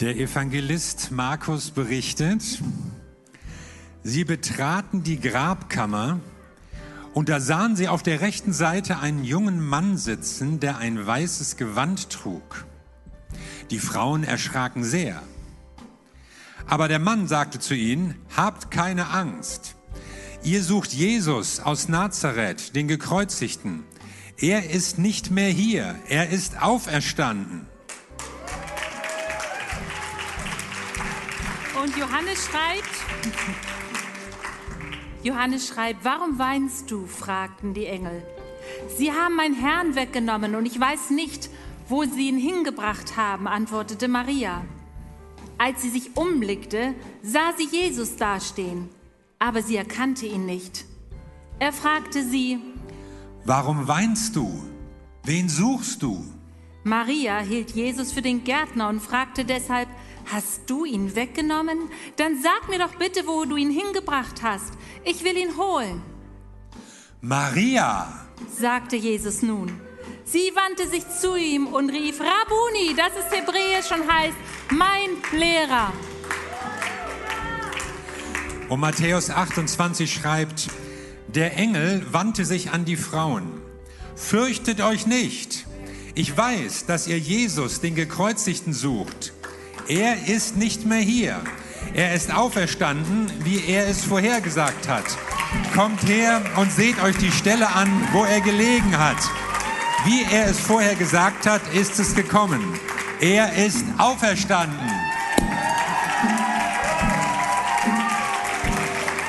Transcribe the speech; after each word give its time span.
Der 0.00 0.16
Evangelist 0.16 1.10
Markus 1.10 1.72
berichtet, 1.72 2.62
sie 4.04 4.22
betraten 4.22 5.02
die 5.02 5.18
Grabkammer 5.18 6.20
und 7.14 7.28
da 7.28 7.40
sahen 7.40 7.74
sie 7.74 7.88
auf 7.88 8.04
der 8.04 8.20
rechten 8.20 8.52
Seite 8.52 9.00
einen 9.00 9.24
jungen 9.24 9.60
Mann 9.60 9.96
sitzen, 9.96 10.60
der 10.60 10.78
ein 10.78 11.04
weißes 11.04 11.56
Gewand 11.56 12.10
trug. 12.10 12.64
Die 13.72 13.80
Frauen 13.80 14.22
erschraken 14.22 14.84
sehr. 14.84 15.20
Aber 16.68 16.86
der 16.86 17.00
Mann 17.00 17.26
sagte 17.26 17.58
zu 17.58 17.74
ihnen, 17.74 18.14
habt 18.36 18.70
keine 18.70 19.08
Angst. 19.08 19.74
Ihr 20.44 20.62
sucht 20.62 20.92
Jesus 20.92 21.58
aus 21.58 21.88
Nazareth, 21.88 22.76
den 22.76 22.86
Gekreuzigten. 22.86 23.82
Er 24.36 24.70
ist 24.70 25.00
nicht 25.00 25.32
mehr 25.32 25.50
hier, 25.50 25.96
er 26.06 26.28
ist 26.28 26.62
auferstanden. 26.62 27.66
Und 31.88 31.96
Johannes 31.96 32.44
schreibt, 32.44 32.90
Johannes 35.22 35.68
schreibt, 35.68 36.04
warum 36.04 36.38
weinst 36.38 36.90
du? 36.90 37.06
fragten 37.06 37.72
die 37.72 37.86
Engel. 37.86 38.22
Sie 38.98 39.10
haben 39.10 39.36
meinen 39.36 39.54
Herrn 39.54 39.94
weggenommen 39.94 40.54
und 40.54 40.66
ich 40.66 40.78
weiß 40.78 41.08
nicht, 41.10 41.48
wo 41.88 42.04
sie 42.04 42.28
ihn 42.28 42.36
hingebracht 42.36 43.16
haben, 43.16 43.48
antwortete 43.48 44.06
Maria. 44.06 44.66
Als 45.56 45.80
sie 45.80 45.88
sich 45.88 46.14
umblickte, 46.14 46.94
sah 47.22 47.54
sie 47.56 47.68
Jesus 47.74 48.16
dastehen, 48.16 48.90
aber 49.38 49.62
sie 49.62 49.76
erkannte 49.76 50.26
ihn 50.26 50.44
nicht. 50.44 50.84
Er 51.58 51.72
fragte 51.72 52.22
sie, 52.22 52.58
Warum 53.46 53.88
weinst 53.88 54.36
du? 54.36 54.62
Wen 55.24 55.48
suchst 55.48 56.02
du? 56.02 56.22
Maria 56.84 57.40
hielt 57.40 57.72
Jesus 57.72 58.12
für 58.12 58.22
den 58.22 58.44
Gärtner 58.44 58.88
und 58.88 59.00
fragte 59.00 59.44
deshalb, 59.44 59.88
Hast 60.30 60.68
du 60.68 60.84
ihn 60.84 61.14
weggenommen? 61.14 61.78
Dann 62.16 62.40
sag 62.42 62.68
mir 62.68 62.78
doch 62.78 62.94
bitte, 62.96 63.26
wo 63.26 63.44
du 63.46 63.56
ihn 63.56 63.70
hingebracht 63.70 64.42
hast. 64.42 64.74
Ich 65.04 65.24
will 65.24 65.36
ihn 65.36 65.56
holen. 65.56 66.02
Maria, 67.22 68.26
sagte 68.54 68.96
Jesus 68.96 69.42
nun. 69.42 69.80
Sie 70.24 70.52
wandte 70.54 70.86
sich 70.86 71.08
zu 71.08 71.36
ihm 71.36 71.66
und 71.66 71.88
rief, 71.88 72.20
Rabuni, 72.20 72.94
das 72.94 73.12
ist 73.18 73.34
hebräisch 73.34 73.90
und 73.90 74.12
heißt, 74.12 74.36
mein 74.70 75.10
Lehrer. 75.32 75.92
Und 78.68 78.80
Matthäus 78.80 79.30
28 79.30 80.12
schreibt, 80.12 80.68
der 81.28 81.56
Engel 81.56 82.06
wandte 82.12 82.44
sich 82.44 82.70
an 82.70 82.84
die 82.84 82.96
Frauen. 82.96 83.62
Fürchtet 84.14 84.82
euch 84.82 85.06
nicht. 85.06 85.67
Ich 86.18 86.36
weiß, 86.36 86.86
dass 86.86 87.06
ihr 87.06 87.20
Jesus, 87.20 87.80
den 87.80 87.94
Gekreuzigten, 87.94 88.72
sucht. 88.72 89.32
Er 89.86 90.26
ist 90.26 90.56
nicht 90.56 90.84
mehr 90.84 90.98
hier. 90.98 91.40
Er 91.94 92.12
ist 92.12 92.34
auferstanden, 92.34 93.30
wie 93.44 93.64
er 93.64 93.86
es 93.86 94.04
vorhergesagt 94.04 94.88
hat. 94.88 95.04
Kommt 95.76 96.02
her 96.08 96.42
und 96.56 96.72
seht 96.72 97.00
euch 97.00 97.16
die 97.18 97.30
Stelle 97.30 97.68
an, 97.68 97.88
wo 98.10 98.24
er 98.24 98.40
gelegen 98.40 98.98
hat. 98.98 99.18
Wie 100.06 100.24
er 100.24 100.46
es 100.46 100.58
vorher 100.58 100.96
gesagt 100.96 101.46
hat, 101.46 101.62
ist 101.72 102.00
es 102.00 102.16
gekommen. 102.16 102.64
Er 103.20 103.52
ist 103.52 103.84
auferstanden. 103.96 104.90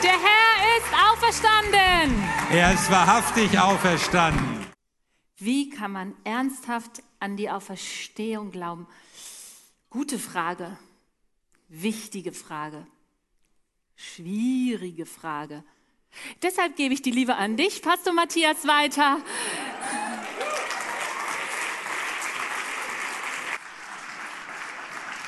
Der 0.02 0.18
Herr 0.26 0.78
ist 0.80 0.92
auferstanden. 1.08 2.24
Er 2.52 2.74
ist 2.74 2.90
wahrhaftig 2.90 3.60
auferstanden. 3.60 4.59
Wie 5.42 5.70
kann 5.70 5.94
man 5.94 6.16
ernsthaft 6.26 7.02
an 7.22 7.38
die 7.38 7.50
Auferstehung 7.50 8.52
glauben? 8.52 8.88
Gute 9.90 10.20
Frage, 10.20 10.78
wichtige 11.70 12.34
Frage, 12.34 12.86
schwierige 13.96 15.06
Frage. 15.06 15.64
Deshalb 16.42 16.76
gebe 16.76 16.94
ich 16.94 17.02
die 17.02 17.12
Liebe 17.12 17.36
an 17.36 17.56
dich, 17.56 17.82
Pastor 17.82 18.12
Matthias, 18.12 18.68
weiter. 18.68 19.20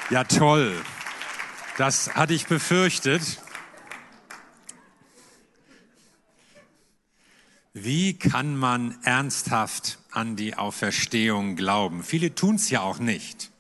Ja, 0.10 0.26
toll. 0.26 0.84
Das 1.78 2.16
hatte 2.16 2.34
ich 2.34 2.48
befürchtet. 2.48 3.42
Wie 7.74 8.20
kann 8.20 8.58
man 8.58 9.02
ernsthaft 9.04 10.01
an 10.12 10.36
die 10.36 10.56
Auferstehung 10.56 11.56
glauben? 11.56 12.04
Viele 12.04 12.36
tun 12.36 12.56
es 12.56 12.70
ja 12.70 12.82
auch 12.82 13.00
nicht. 13.00 13.52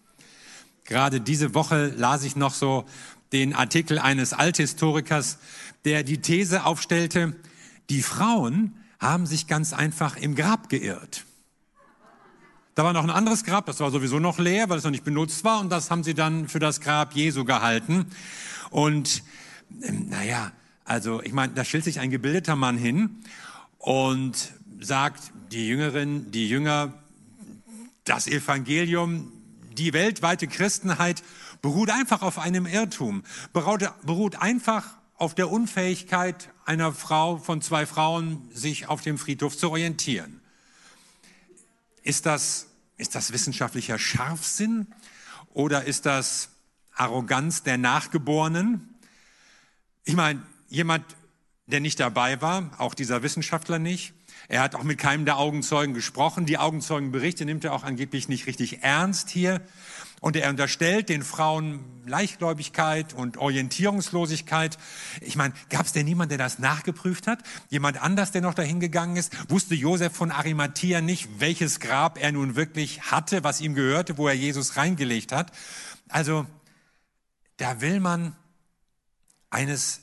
Gerade 0.84 1.22
diese 1.22 1.54
Woche 1.54 1.94
las 1.98 2.24
ich 2.24 2.36
noch 2.36 2.54
so 2.54 2.86
den 3.32 3.54
Artikel 3.54 3.98
eines 3.98 4.34
Althistorikers, 4.34 5.38
der 5.86 6.04
die 6.04 6.20
These 6.20 6.66
aufstellte, 6.66 7.36
die 7.90 8.02
Frauen 8.02 8.76
haben 9.00 9.26
sich 9.26 9.48
ganz 9.48 9.74
einfach 9.74 10.18
im 10.18 10.36
Grab 10.36 10.70
geirrt. 10.70 11.26
Da 12.76 12.86
war 12.86 12.94
noch 12.94 13.04
ein 13.04 13.10
anderes 13.10 13.44
Grab, 13.44 13.66
das 13.66 13.80
war 13.80 13.92
sowieso 13.92 14.20
noch 14.20 14.40
leer, 14.40 14.70
weil 14.70 14.78
es 14.78 14.84
noch 14.84 14.92
nicht 14.92 15.04
benutzt 15.04 15.44
war, 15.44 15.60
und 15.60 15.70
das 15.70 15.92
haben 15.92 16.04
sie 16.04 16.14
dann 16.14 16.48
für 16.48 16.60
das 16.60 16.80
Grab 16.80 17.14
Jesu 17.14 17.44
gehalten. 17.44 18.06
Und 18.70 19.24
ähm, 19.82 20.08
naja, 20.10 20.52
also 20.86 21.22
ich 21.22 21.34
meine, 21.34 21.54
da 21.54 21.66
stellt 21.66 21.84
sich 21.84 22.00
ein 22.00 22.12
gebildeter 22.12 22.56
Mann 22.56 22.78
hin 22.78 23.24
und 23.78 24.54
sagt, 24.82 25.32
die 25.52 25.68
Jüngerin, 25.68 26.32
die 26.32 26.50
Jünger, 26.50 26.94
das 28.04 28.28
Evangelium, 28.28 29.32
die 29.74 29.94
weltweite 29.94 30.48
Christenheit 30.48 31.24
beruht 31.62 31.92
einfach 31.92 32.24
auf 32.24 32.40
einem 32.40 32.66
Irrtum, 32.66 33.24
beruht, 33.54 34.36
einfach 34.36 34.98
auf 35.16 35.36
der 35.36 35.52
Unfähigkeit 35.52 36.50
einer 36.66 36.92
Frau 36.92 37.38
von 37.38 37.62
zwei 37.62 37.86
Frauen, 37.86 38.50
sich 38.52 38.88
auf 38.88 39.02
dem 39.02 39.18
Friedhof 39.18 39.56
zu 39.56 39.70
orientieren. 39.70 40.42
Ist 42.02 42.26
das, 42.26 42.68
ist 42.98 43.14
das 43.14 43.32
wissenschaftlicher 43.32 44.00
Scharfsinn 44.00 44.88
oder 45.54 45.86
ist 45.86 46.08
das 46.08 46.50
Arroganz 46.96 47.62
der 47.62 47.78
Nachgeborenen? 47.78 48.98
Ich 50.04 50.16
meine, 50.16 50.42
jemand, 50.70 51.06
der 51.68 51.80
nicht 51.80 52.00
dabei 52.00 52.42
war, 52.42 52.72
auch 52.80 52.96
dieser 52.96 53.22
Wissenschaftler 53.22 53.78
nicht, 53.78 54.14
er 54.52 54.62
hat 54.62 54.76
auch 54.76 54.84
mit 54.84 54.98
keinem 54.98 55.24
der 55.24 55.38
Augenzeugen 55.38 55.94
gesprochen. 55.94 56.46
Die 56.46 56.58
Augenzeugenberichte 56.58 57.46
nimmt 57.46 57.64
er 57.64 57.72
auch 57.72 57.86
angeblich 57.86 58.28
nicht 58.28 58.48
richtig 58.48 58.84
ernst 58.84 59.30
hier. 59.30 59.62
Und 60.20 60.36
er 60.36 60.50
unterstellt 60.50 61.08
den 61.08 61.24
Frauen 61.24 61.86
Leichtgläubigkeit 62.06 63.14
und 63.14 63.38
Orientierungslosigkeit. 63.38 64.78
Ich 65.22 65.38
meine, 65.38 65.54
gab 65.70 65.86
es 65.86 65.94
denn 65.94 66.06
niemand, 66.06 66.32
der 66.32 66.38
das 66.38 66.60
nachgeprüft 66.60 67.28
hat? 67.28 67.40
Jemand 67.70 68.02
anders, 68.02 68.34
der 68.34 68.42
noch 68.42 68.54
dahin 68.54 68.82
gegangen 68.82 69.16
ist? 69.16 69.32
Wusste 69.50 69.74
Josef 69.74 70.14
von 70.14 70.32
Arimathea 70.32 71.00
nicht, 71.00 71.40
welches 71.40 71.80
Grab 71.80 72.22
er 72.22 72.34
nun 72.34 72.58
wirklich 72.58 73.04
hatte, 73.04 73.46
was 73.46 73.62
ihm 73.62 73.74
gehörte, 73.74 74.18
wo 74.18 74.28
er 74.28 74.36
Jesus 74.36 74.76
reingelegt 74.76 75.32
hat? 75.32 75.54
Also, 76.10 76.46
da 77.56 77.80
will 77.80 78.02
man 78.02 78.36
eines 79.50 80.02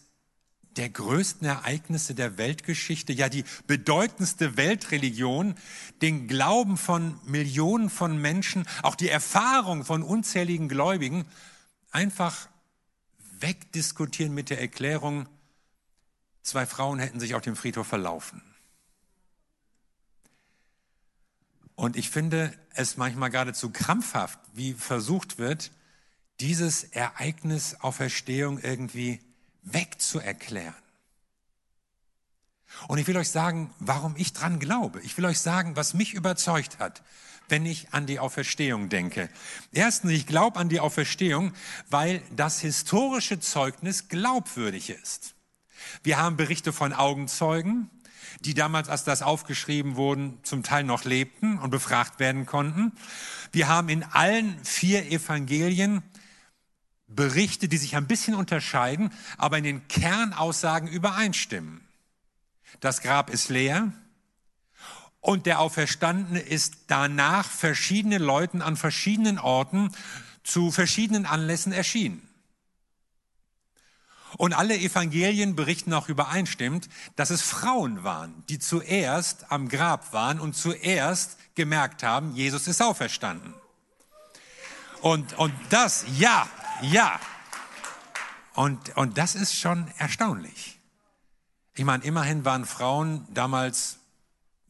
der 0.77 0.91
größten 0.91 1.47
Ereignisse 1.47 2.15
der 2.15 2.39
Weltgeschichte, 2.39 3.13
ja 3.13 3.29
die 3.29 3.45
bedeutendste 3.67 4.57
Weltreligion, 4.57 5.55
den 6.03 6.29
Glauben 6.29 6.77
von 6.77 7.19
Millionen 7.25 7.91
von 7.91 8.21
Menschen, 8.21 8.67
auch 8.83 8.95
die 8.95 9.09
Erfahrung 9.09 9.85
von 9.85 10.03
unzähligen 10.03 10.69
Gläubigen, 10.69 11.27
einfach 11.91 12.49
wegdiskutieren 13.41 14.35
mit 14.35 14.51
der 14.51 14.61
Erklärung, 14.61 15.29
zwei 16.43 16.67
Frauen 16.67 16.99
hätten 16.99 17.21
sich 17.21 17.35
auf 17.35 17.43
dem 17.43 17.57
Friedhof 17.57 17.87
verlaufen. 17.87 18.43
Und 21.75 21.97
ich 21.97 22.11
finde 22.11 22.53
es 22.71 22.97
manchmal 22.97 23.31
geradezu 23.31 23.71
krampfhaft, 23.71 24.41
wie 24.53 24.75
versucht 24.75 25.39
wird, 25.39 25.71
dieses 26.41 26.85
Ereignis 26.85 27.77
Auferstehung 27.81 28.59
irgendwie 28.59 29.21
wegzuerklären. 29.63 30.75
Und 32.87 32.99
ich 32.99 33.07
will 33.07 33.17
euch 33.17 33.31
sagen, 33.31 33.75
warum 33.81 34.15
ich 34.17 34.33
dran 34.33 34.59
glaube. 34.59 35.01
Ich 35.01 35.17
will 35.17 35.25
euch 35.25 35.41
sagen, 35.41 35.75
was 35.77 35.95
mich 35.95 36.15
überzeugt 36.15 36.79
hat, 36.79 37.03
wenn 37.49 37.67
ich 37.67 37.93
an 37.93 38.07
die 38.07 38.19
Auferstehung 38.19 38.89
denke. 38.89 39.29
Erstens, 39.73 40.13
ich 40.13 40.27
glaube 40.27 40.61
an 40.61 40.69
die 40.69 40.81
Auferstehung, 40.81 41.55
weil 41.89 42.23
das 42.37 42.61
historische 42.61 43.41
Zeugnis 43.41 44.09
glaubwürdig 44.09 44.91
ist. 44.91 45.35
Wir 46.03 46.19
haben 46.19 46.37
Berichte 46.37 46.73
von 46.73 46.93
Augenzeugen, 46.93 47.91
die 48.41 48.55
damals, 48.55 48.89
als 48.89 49.05
das 49.05 49.23
aufgeschrieben 49.23 49.97
wurden, 49.97 50.39
zum 50.43 50.63
Teil 50.63 50.85
noch 50.85 51.05
lebten 51.05 51.59
und 51.59 51.71
befragt 51.71 52.21
werden 52.21 52.47
konnten. 52.47 52.93
Wir 53.53 53.69
haben 53.69 53.89
in 53.89 54.05
allen 54.05 54.63
vier 54.65 55.11
Evangelien 55.11 56.03
Berichte, 57.09 57.69
die 57.69 57.79
sich 57.79 57.97
ein 57.97 58.07
bisschen 58.07 58.35
unterscheiden, 58.35 59.11
aber 59.37 59.59
in 59.59 59.65
den 59.65 59.89
Kernaussagen 59.89 60.89
übereinstimmen. 60.89 61.81
Das 62.81 63.01
Grab 63.01 63.31
ist 63.31 63.49
leer 63.49 63.93
und 65.21 65.47
der 65.47 65.61
Auferstandene 65.61 66.41
ist 66.41 66.75
danach 66.87 67.51
verschiedene 67.51 68.19
Leuten 68.19 68.63
an 68.63 68.77
verschiedenen 68.77 69.39
Orten 69.39 69.91
zu 70.45 70.71
verschiedenen 70.71 71.27
Anlässen 71.27 71.73
erschien. 71.73 72.23
Und 74.37 74.53
alle 74.53 74.77
Evangelien 74.77 75.57
berichten 75.57 75.95
auch 75.95 76.09
übereinstimmend, 76.09 76.89
dass 77.17 77.31
es 77.31 77.41
Frauen 77.43 78.05
waren, 78.05 78.45
die 78.49 78.59
zuerst 78.59 79.51
am 79.51 79.69
Grab 79.69 80.13
waren 80.13 80.39
und 80.39 80.55
zuerst 80.55 81.39
gemerkt 81.55 82.03
haben, 82.03 82.35
Jesus 82.35 82.69
ist 82.69 82.83
auferstanden. 82.83 83.55
Und, 85.01 85.39
und 85.39 85.55
das, 85.71 86.05
ja, 86.19 86.49
ja. 86.83 87.21
Und, 88.55 88.97
und 88.97 89.19
das 89.19 89.35
ist 89.35 89.55
schon 89.55 89.91
erstaunlich. 89.99 90.79
Ich 91.75 91.85
meine, 91.85 92.03
immerhin 92.05 92.45
waren 92.45 92.65
Frauen 92.65 93.27
damals 93.33 93.99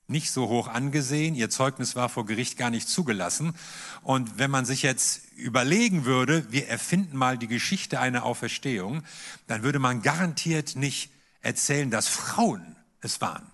nicht 0.09 0.31
so 0.31 0.49
hoch 0.49 0.69
angesehen. 0.69 1.35
Ihr 1.35 1.51
Zeugnis 1.51 1.95
war 1.95 2.09
vor 2.09 2.27
Gericht 2.27 2.59
gar 2.59 2.71
nicht 2.71 2.89
zugelassen. 2.89 3.55
Und 4.03 4.39
wenn 4.39 4.51
man 4.51 4.65
sich 4.65 4.83
jetzt 4.83 5.23
überlegen 5.37 6.05
würde, 6.05 6.51
wir 6.51 6.69
erfinden 6.69 7.17
mal 7.17 7.39
die 7.39 7.47
Geschichte 7.47 8.01
einer 8.01 8.25
Auferstehung, 8.25 9.03
dann 9.47 9.63
würde 9.63 9.79
man 9.79 10.03
garantiert 10.03 10.77
nicht 10.77 11.11
erzählen, 11.41 11.91
dass 11.91 12.09
Frauen 12.09 12.77
es 13.01 13.21
waren, 13.21 13.47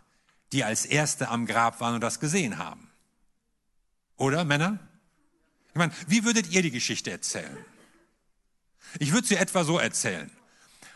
die 0.52 0.64
als 0.64 0.86
Erste 0.86 1.28
am 1.28 1.46
Grab 1.46 1.80
waren 1.80 1.94
und 1.94 2.00
das 2.00 2.20
gesehen 2.20 2.58
haben. 2.58 2.88
Oder, 4.16 4.44
Männer? 4.44 4.78
Ich 5.70 5.78
meine, 5.78 5.92
wie 6.06 6.24
würdet 6.24 6.50
ihr 6.50 6.62
die 6.62 6.70
Geschichte 6.70 7.10
erzählen? 7.10 7.56
Ich 8.99 9.12
würde 9.12 9.26
sie 9.26 9.37
etwa 9.37 9.64
so 9.64 9.79
erzählen. 9.79 10.31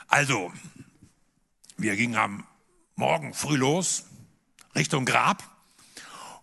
Also, 0.06 0.52
wir 1.76 1.96
gingen 1.96 2.16
am 2.16 2.44
Morgen 2.94 3.34
früh 3.34 3.56
los, 3.56 4.04
Richtung 4.74 5.04
Grab 5.04 5.42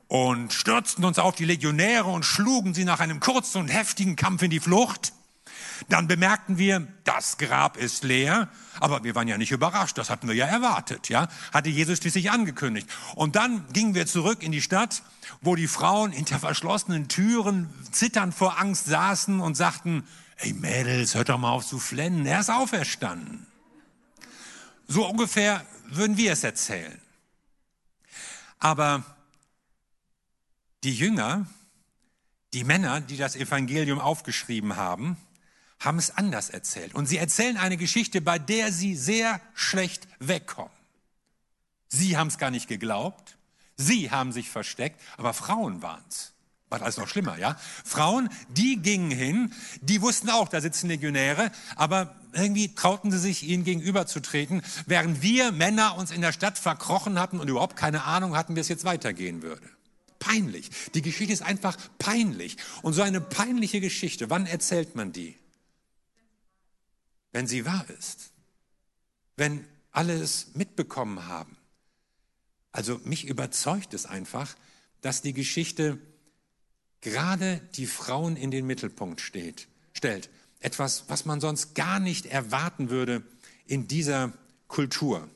und 0.08 0.54
stürzten 0.54 1.04
uns 1.06 1.18
auf 1.18 1.36
die 1.36 1.46
Legionäre 1.46 2.06
und 2.06 2.26
schlugen 2.26 2.74
sie 2.74 2.86
nach 2.86 3.00
einem 3.00 3.20
kurzen 3.20 3.60
und 3.60 3.68
heftigen 3.70 4.16
Kampf 4.16 4.42
in 4.42 4.52
die 4.52 4.60
Flucht. 4.60 5.14
Dann 5.90 6.08
bemerkten 6.08 6.58
wir, 6.58 6.88
das 7.04 7.38
Grab 7.38 7.78
ist 7.78 8.04
leer, 8.04 8.50
aber 8.80 9.04
wir 9.04 9.16
waren 9.16 9.28
ja 9.28 9.38
nicht 9.38 9.52
überrascht, 9.52 9.98
das 9.98 10.10
hatten 10.10 10.28
wir 10.28 10.36
ja 10.36 10.46
erwartet, 10.46 11.10
ja, 11.10 11.28
hatte 11.54 11.70
Jesus 11.70 12.00
schließlich 12.00 12.32
angekündigt. 12.32 12.88
Und 13.16 13.36
dann 13.36 13.66
gingen 13.74 13.96
wir 13.96 14.06
zurück 14.06 14.44
in 14.44 14.52
die 14.52 14.62
Stadt, 14.62 15.04
wo 15.42 15.56
die 15.56 15.68
Frauen 15.68 16.12
hinter 16.12 16.40
verschlossenen 16.40 17.08
Türen 17.08 17.74
zitternd 17.92 18.34
vor 18.34 18.60
Angst 18.60 18.86
saßen 18.86 19.40
und 19.40 19.56
sagten, 19.56 20.06
ey 20.38 20.54
Mädels, 20.54 21.16
hört 21.16 21.30
doch 21.30 21.38
mal 21.38 21.52
auf 21.52 21.66
zu 21.66 21.80
flennen, 21.80 22.26
er 22.26 22.40
ist 22.40 22.50
auferstanden. 22.50 23.48
So 24.88 25.08
ungefähr 25.08 25.66
würden 25.88 26.18
wir 26.18 26.32
es 26.32 26.44
erzählen. 26.44 27.02
Aber 28.60 29.04
die 30.84 30.94
Jünger, 30.96 31.48
die 32.54 32.64
Männer, 32.64 33.02
die 33.02 33.18
das 33.18 33.36
Evangelium 33.36 34.00
aufgeschrieben 34.00 34.76
haben, 34.76 35.18
haben 35.80 35.98
es 35.98 36.12
anders 36.12 36.50
erzählt. 36.50 36.96
Und 36.96 37.08
sie 37.08 37.18
erzählen 37.18 37.58
eine 37.58 37.78
Geschichte, 37.78 38.22
bei 38.22 38.40
der 38.40 38.72
sie 38.72 38.96
sehr 38.96 39.42
schlecht 39.54 40.08
wegkommen. 40.20 40.72
Sie 41.88 42.18
haben 42.18 42.28
es 42.28 42.38
gar 42.38 42.52
nicht 42.52 42.68
geglaubt. 42.68 43.38
Sie 43.78 44.10
haben 44.10 44.32
sich 44.32 44.50
versteckt, 44.50 45.02
aber 45.18 45.34
Frauen 45.34 45.82
waren 45.82 46.04
es. 46.10 46.35
War 46.76 46.82
alles 46.82 46.98
noch 46.98 47.08
schlimmer, 47.08 47.38
ja? 47.38 47.58
Frauen, 47.86 48.28
die 48.50 48.82
gingen 48.82 49.10
hin, 49.10 49.54
die 49.82 50.02
wussten 50.02 50.30
auch, 50.30 50.50
da 50.50 50.60
sitzen 50.60 50.90
Legionäre, 50.90 51.52
aber 51.78 52.16
irgendwie 52.34 52.76
trauten 52.76 53.12
sie 53.12 53.18
sich, 53.18 53.44
ihnen 53.44 53.64
gegenüberzutreten, 53.64 54.62
während 54.86 55.22
wir 55.22 55.54
Männer 55.54 55.98
uns 55.98 56.12
in 56.12 56.20
der 56.20 56.34
Stadt 56.34 56.58
verkrochen 56.58 57.18
hatten 57.18 57.40
und 57.40 57.48
überhaupt 57.48 57.78
keine 57.78 58.04
Ahnung 58.04 58.36
hatten, 58.36 58.58
wie 58.58 58.60
es 58.60 58.68
jetzt 58.68 58.84
weitergehen 58.84 59.42
würde. 59.42 59.64
Peinlich. 60.20 60.70
Die 60.94 61.02
Geschichte 61.02 61.32
ist 61.32 61.44
einfach 61.44 61.78
peinlich. 61.98 62.58
Und 62.82 62.92
so 62.92 63.02
eine 63.04 63.22
peinliche 63.22 63.80
Geschichte, 63.80 64.30
wann 64.30 64.46
erzählt 64.46 64.96
man 64.96 65.14
die? 65.14 65.38
Wenn 67.32 67.48
sie 67.48 67.66
wahr 67.66 67.86
ist. 67.98 68.32
Wenn 69.38 69.66
alle 69.92 70.14
es 70.14 70.56
mitbekommen 70.56 71.28
haben. 71.28 71.56
Also 72.74 73.00
mich 73.06 73.28
überzeugt 73.28 73.94
es 73.94 74.06
einfach, 74.06 74.56
dass 75.00 75.22
die 75.22 75.34
Geschichte 75.34 76.00
gerade 77.06 77.62
die 77.76 77.86
Frauen 77.86 78.36
in 78.36 78.50
den 78.50 78.66
Mittelpunkt 78.66 79.22
steht, 79.22 79.68
stellt. 79.94 80.30
Etwas, 80.60 81.06
was 81.08 81.26
man 81.26 81.40
sonst 81.40 81.76
gar 81.76 82.00
nicht 82.00 82.26
erwarten 82.26 82.90
würde 82.90 83.22
in 83.68 83.88
dieser 83.88 84.34
Kultur. 84.68 85.30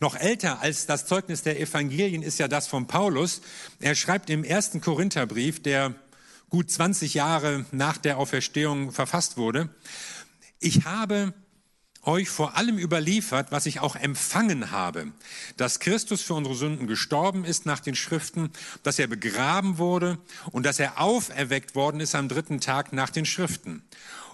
Noch 0.00 0.16
älter 0.16 0.60
als 0.60 0.86
das 0.86 1.06
Zeugnis 1.06 1.42
der 1.42 1.60
Evangelien 1.60 2.22
ist 2.22 2.38
ja 2.38 2.48
das 2.48 2.66
von 2.66 2.88
Paulus. 2.88 3.40
Er 3.78 3.94
schreibt 3.94 4.30
im 4.30 4.42
ersten 4.42 4.80
Korintherbrief, 4.80 5.62
der 5.62 5.94
gut 6.48 6.70
20 6.70 7.14
Jahre 7.14 7.64
nach 7.70 7.96
der 7.96 8.18
Auferstehung 8.18 8.90
verfasst 8.90 9.36
wurde, 9.36 9.68
ich 10.58 10.84
habe 10.86 11.34
euch 12.02 12.28
vor 12.28 12.56
allem 12.56 12.78
überliefert, 12.78 13.52
was 13.52 13.66
ich 13.66 13.80
auch 13.80 13.96
empfangen 13.96 14.70
habe, 14.70 15.12
dass 15.56 15.80
Christus 15.80 16.22
für 16.22 16.34
unsere 16.34 16.54
Sünden 16.54 16.86
gestorben 16.86 17.44
ist 17.44 17.66
nach 17.66 17.80
den 17.80 17.94
Schriften, 17.94 18.50
dass 18.82 18.98
er 18.98 19.06
begraben 19.06 19.78
wurde 19.78 20.18
und 20.50 20.64
dass 20.64 20.78
er 20.78 21.00
auferweckt 21.00 21.74
worden 21.74 22.00
ist 22.00 22.14
am 22.14 22.28
dritten 22.28 22.60
Tag 22.60 22.92
nach 22.92 23.10
den 23.10 23.26
Schriften. 23.26 23.82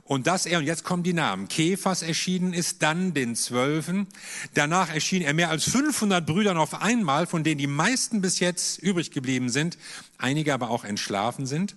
Und 0.06 0.26
dass 0.26 0.44
er, 0.44 0.58
und 0.58 0.66
jetzt 0.66 0.84
kommen 0.84 1.02
die 1.02 1.14
Namen, 1.14 1.48
Kephas 1.48 2.02
erschienen 2.02 2.52
ist, 2.52 2.82
dann 2.82 3.14
den 3.14 3.34
Zwölfen. 3.34 4.06
Danach 4.52 4.92
erschien 4.92 5.22
er 5.22 5.32
mehr 5.32 5.48
als 5.48 5.64
500 5.64 6.26
Brüdern 6.26 6.58
auf 6.58 6.82
einmal, 6.82 7.26
von 7.26 7.42
denen 7.42 7.58
die 7.58 7.66
meisten 7.66 8.20
bis 8.20 8.38
jetzt 8.38 8.78
übrig 8.78 9.12
geblieben 9.12 9.48
sind, 9.48 9.78
einige 10.18 10.52
aber 10.52 10.68
auch 10.68 10.84
entschlafen 10.84 11.46
sind. 11.46 11.74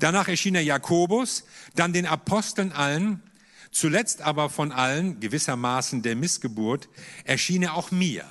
Danach 0.00 0.26
erschien 0.26 0.56
er 0.56 0.62
Jakobus, 0.62 1.44
dann 1.76 1.92
den 1.92 2.06
Aposteln 2.06 2.72
allen. 2.72 3.22
Zuletzt 3.70 4.22
aber 4.22 4.50
von 4.50 4.72
allen, 4.72 5.20
gewissermaßen 5.20 6.02
der 6.02 6.16
Missgeburt, 6.16 6.88
erschien 7.24 7.62
er 7.62 7.74
auch 7.74 7.90
mir. 7.90 8.24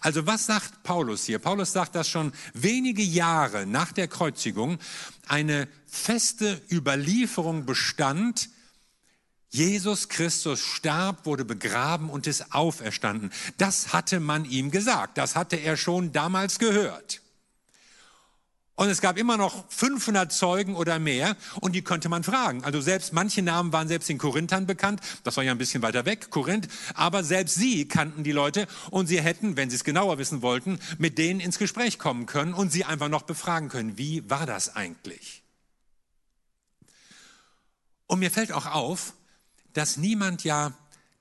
Also 0.00 0.26
was 0.26 0.46
sagt 0.46 0.82
Paulus 0.82 1.24
hier? 1.24 1.38
Paulus 1.38 1.72
sagt, 1.72 1.94
dass 1.94 2.08
schon 2.08 2.32
wenige 2.54 3.02
Jahre 3.02 3.66
nach 3.66 3.92
der 3.92 4.08
Kreuzigung 4.08 4.78
eine 5.26 5.68
feste 5.86 6.60
Überlieferung 6.70 7.66
bestand, 7.66 8.50
Jesus 9.50 10.08
Christus 10.10 10.60
starb, 10.60 11.24
wurde 11.24 11.44
begraben 11.44 12.10
und 12.10 12.26
ist 12.26 12.52
auferstanden. 12.52 13.30
Das 13.56 13.94
hatte 13.94 14.20
man 14.20 14.44
ihm 14.44 14.70
gesagt. 14.70 15.16
Das 15.16 15.36
hatte 15.36 15.56
er 15.56 15.76
schon 15.78 16.12
damals 16.12 16.58
gehört. 16.58 17.22
Und 18.78 18.88
es 18.90 19.00
gab 19.00 19.18
immer 19.18 19.36
noch 19.36 19.64
500 19.70 20.32
Zeugen 20.32 20.76
oder 20.76 21.00
mehr 21.00 21.36
und 21.60 21.74
die 21.74 21.82
konnte 21.82 22.08
man 22.08 22.22
fragen. 22.22 22.62
Also 22.62 22.80
selbst 22.80 23.12
manche 23.12 23.42
Namen 23.42 23.72
waren 23.72 23.88
selbst 23.88 24.08
den 24.08 24.18
Korinthern 24.18 24.68
bekannt. 24.68 25.00
Das 25.24 25.36
war 25.36 25.42
ja 25.42 25.50
ein 25.50 25.58
bisschen 25.58 25.82
weiter 25.82 26.06
weg, 26.06 26.30
Korinth. 26.30 26.68
Aber 26.94 27.24
selbst 27.24 27.56
sie 27.56 27.88
kannten 27.88 28.22
die 28.22 28.30
Leute 28.30 28.68
und 28.92 29.08
sie 29.08 29.20
hätten, 29.20 29.56
wenn 29.56 29.68
sie 29.68 29.74
es 29.74 29.82
genauer 29.82 30.18
wissen 30.18 30.42
wollten, 30.42 30.78
mit 30.96 31.18
denen 31.18 31.40
ins 31.40 31.58
Gespräch 31.58 31.98
kommen 31.98 32.26
können 32.26 32.54
und 32.54 32.70
sie 32.70 32.84
einfach 32.84 33.08
noch 33.08 33.22
befragen 33.22 33.68
können. 33.68 33.98
Wie 33.98 34.30
war 34.30 34.46
das 34.46 34.76
eigentlich? 34.76 35.42
Und 38.06 38.20
mir 38.20 38.30
fällt 38.30 38.52
auch 38.52 38.66
auf, 38.66 39.12
dass 39.72 39.96
niemand 39.96 40.44
ja 40.44 40.72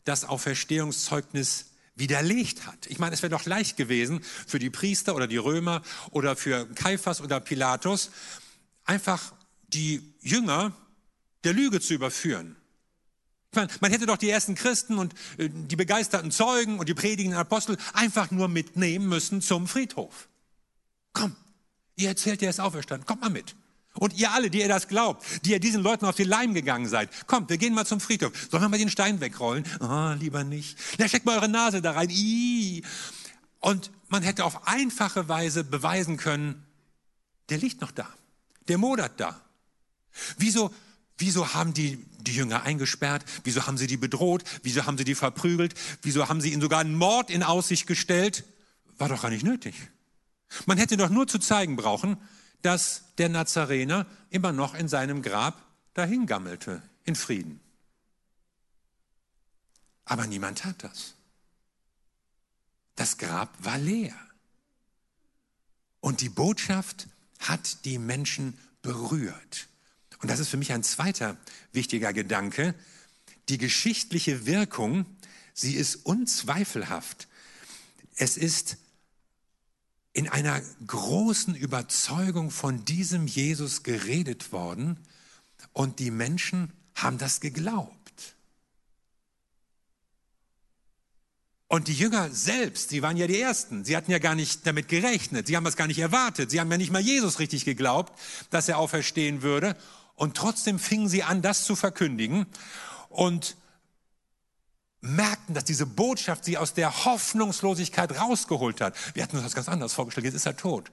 das 0.03 0.25
Auferstehungszeugnis 0.25 1.66
widerlegt 1.97 2.65
hat. 2.67 2.87
Ich 2.87 2.99
meine, 2.99 3.13
es 3.13 3.21
wäre 3.21 3.31
doch 3.31 3.45
leicht 3.45 3.75
gewesen 3.75 4.21
für 4.45 4.59
die 4.59 4.69
Priester 4.69 5.15
oder 5.15 5.27
die 5.27 5.37
Römer 5.37 5.81
oder 6.11 6.35
für 6.35 6.65
Kaiphas 6.73 7.21
oder 7.21 7.39
Pilatus, 7.39 8.11
einfach 8.85 9.33
die 9.67 10.13
Jünger 10.21 10.73
der 11.43 11.53
Lüge 11.53 11.81
zu 11.81 11.93
überführen. 11.93 12.55
Ich 13.51 13.55
meine, 13.55 13.69
man 13.79 13.91
hätte 13.91 14.05
doch 14.05 14.17
die 14.17 14.29
ersten 14.29 14.55
Christen 14.55 14.97
und 14.97 15.13
äh, 15.37 15.49
die 15.49 15.75
begeisterten 15.75 16.31
Zeugen 16.31 16.79
und 16.79 16.89
die 16.89 16.93
predigenden 16.93 17.39
Apostel 17.39 17.77
einfach 17.93 18.29
nur 18.31 18.47
mitnehmen 18.47 19.07
müssen 19.07 19.41
zum 19.41 19.67
Friedhof. 19.67 20.27
Komm, 21.13 21.35
ihr 21.95 22.09
erzählt, 22.09 22.41
er 22.43 22.49
ist 22.49 22.59
auferstanden, 22.59 23.05
kommt 23.05 23.21
mal 23.21 23.29
mit. 23.29 23.55
Und 23.99 24.13
ihr 24.17 24.31
alle, 24.31 24.49
die 24.49 24.59
ihr 24.59 24.67
das 24.67 24.87
glaubt, 24.87 25.25
die 25.45 25.51
ihr 25.51 25.59
diesen 25.59 25.81
Leuten 25.81 26.05
auf 26.05 26.15
die 26.15 26.23
Leim 26.23 26.53
gegangen 26.53 26.87
seid, 26.87 27.09
kommt, 27.27 27.49
wir 27.49 27.57
gehen 27.57 27.73
mal 27.73 27.85
zum 27.85 27.99
Friedhof. 27.99 28.31
Sollen 28.49 28.63
wir 28.63 28.69
mal 28.69 28.77
den 28.77 28.89
Stein 28.89 29.19
wegrollen? 29.19 29.65
Oh, 29.79 30.13
lieber 30.19 30.43
nicht. 30.43 30.77
Na, 30.97 31.07
steckt 31.07 31.25
mal 31.25 31.37
eure 31.37 31.49
Nase 31.49 31.81
da 31.81 31.91
rein. 31.91 32.09
Ii. 32.09 32.83
Und 33.59 33.91
man 34.09 34.23
hätte 34.23 34.45
auf 34.45 34.67
einfache 34.67 35.27
Weise 35.27 35.63
beweisen 35.63 36.17
können, 36.17 36.63
der 37.49 37.57
liegt 37.57 37.81
noch 37.81 37.91
da. 37.91 38.07
Der 38.67 38.77
modert 38.77 39.19
da. 39.19 39.41
Wieso, 40.37 40.73
wieso 41.17 41.53
haben 41.53 41.73
die 41.73 42.05
die 42.19 42.33
Jünger 42.33 42.63
eingesperrt? 42.63 43.23
Wieso 43.43 43.65
haben 43.67 43.77
sie 43.77 43.87
die 43.87 43.97
bedroht? 43.97 44.43
Wieso 44.63 44.85
haben 44.85 44.97
sie 44.97 45.05
die 45.05 45.15
verprügelt? 45.15 45.73
Wieso 46.01 46.27
haben 46.27 46.41
sie 46.41 46.51
ihnen 46.51 46.61
sogar 46.61 46.79
einen 46.79 46.95
Mord 46.95 47.29
in 47.29 47.43
Aussicht 47.43 47.87
gestellt? 47.87 48.43
War 48.97 49.09
doch 49.09 49.21
gar 49.21 49.29
nicht 49.29 49.43
nötig. 49.43 49.75
Man 50.65 50.77
hätte 50.77 50.97
doch 50.97 51.09
nur 51.09 51.27
zu 51.27 51.39
zeigen 51.39 51.75
brauchen, 51.75 52.17
dass 52.61 53.03
der 53.17 53.29
Nazarener 53.29 54.05
immer 54.29 54.51
noch 54.51 54.73
in 54.73 54.87
seinem 54.87 55.21
Grab 55.21 55.61
dahingammelte, 55.93 56.81
in 57.05 57.15
Frieden. 57.15 57.59
Aber 60.05 60.25
niemand 60.27 60.59
tat 60.59 60.83
das. 60.83 61.15
Das 62.95 63.17
Grab 63.17 63.53
war 63.63 63.77
leer. 63.77 64.15
Und 65.99 66.21
die 66.21 66.29
Botschaft 66.29 67.07
hat 67.39 67.85
die 67.85 67.99
Menschen 67.99 68.57
berührt. 68.81 69.67
Und 70.19 70.31
das 70.31 70.39
ist 70.39 70.49
für 70.49 70.57
mich 70.57 70.71
ein 70.71 70.83
zweiter 70.83 71.37
wichtiger 71.73 72.13
Gedanke. 72.13 72.73
Die 73.49 73.57
geschichtliche 73.57 74.45
Wirkung, 74.45 75.05
sie 75.53 75.75
ist 75.75 75.97
unzweifelhaft. 75.97 77.27
Es 78.15 78.37
ist 78.37 78.77
in 80.17 80.27
einer 80.27 80.59
großen 80.87 81.53
Überzeugung 81.53 82.49
von 82.49 82.83
diesem 82.85 83.27
Jesus 83.27 83.83
geredet 83.83 84.51
worden 84.51 84.97
und 85.73 85.99
die 85.99 86.09
Menschen 86.09 86.73
haben 86.95 87.19
das 87.19 87.39
geglaubt. 87.39 87.93
Und 91.67 91.87
die 91.87 91.93
Jünger 91.93 92.31
selbst, 92.31 92.89
sie 92.89 93.03
waren 93.03 93.15
ja 93.15 93.27
die 93.27 93.39
Ersten, 93.39 93.85
sie 93.85 93.95
hatten 93.95 94.09
ja 94.09 94.17
gar 94.17 94.33
nicht 94.33 94.65
damit 94.65 94.87
gerechnet, 94.87 95.45
sie 95.45 95.55
haben 95.55 95.65
das 95.65 95.75
gar 95.75 95.85
nicht 95.85 95.99
erwartet, 95.99 96.49
sie 96.49 96.59
haben 96.59 96.71
ja 96.71 96.77
nicht 96.77 96.91
mal 96.91 96.99
Jesus 96.99 97.37
richtig 97.37 97.63
geglaubt, 97.63 98.11
dass 98.49 98.67
er 98.67 98.79
auferstehen 98.79 99.43
würde. 99.43 99.77
Und 100.15 100.35
trotzdem 100.35 100.79
fingen 100.79 101.09
sie 101.09 101.21
an, 101.21 101.43
das 101.43 101.63
zu 101.63 101.75
verkündigen 101.75 102.47
und 103.09 103.55
merkten, 105.01 105.53
dass 105.53 105.63
diese 105.63 105.85
Botschaft 105.85 106.45
sie 106.45 106.57
aus 106.57 106.73
der 106.73 107.05
Hoffnungslosigkeit 107.05 108.19
rausgeholt 108.19 108.81
hat. 108.81 108.95
Wir 109.15 109.23
hatten 109.23 109.35
uns 109.35 109.45
das 109.45 109.55
ganz 109.55 109.69
anders 109.69 109.93
vorgestellt, 109.93 110.25
jetzt 110.25 110.35
ist 110.35 110.45
er 110.45 110.57
tot. 110.57 110.91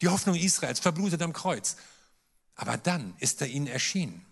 Die 0.00 0.08
Hoffnung 0.08 0.34
Israels 0.34 0.80
verblutet 0.80 1.22
am 1.22 1.32
Kreuz. 1.32 1.76
Aber 2.54 2.76
dann 2.76 3.14
ist 3.18 3.40
er 3.40 3.48
ihnen 3.48 3.66
erschienen. 3.66 4.24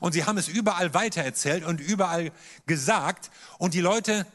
Und 0.00 0.12
sie 0.12 0.24
haben 0.24 0.38
es 0.38 0.48
überall 0.48 0.94
weitererzählt 0.94 1.64
und 1.64 1.80
überall 1.80 2.32
gesagt. 2.66 3.30
Und 3.58 3.74
die 3.74 3.80
Leute 3.80 4.26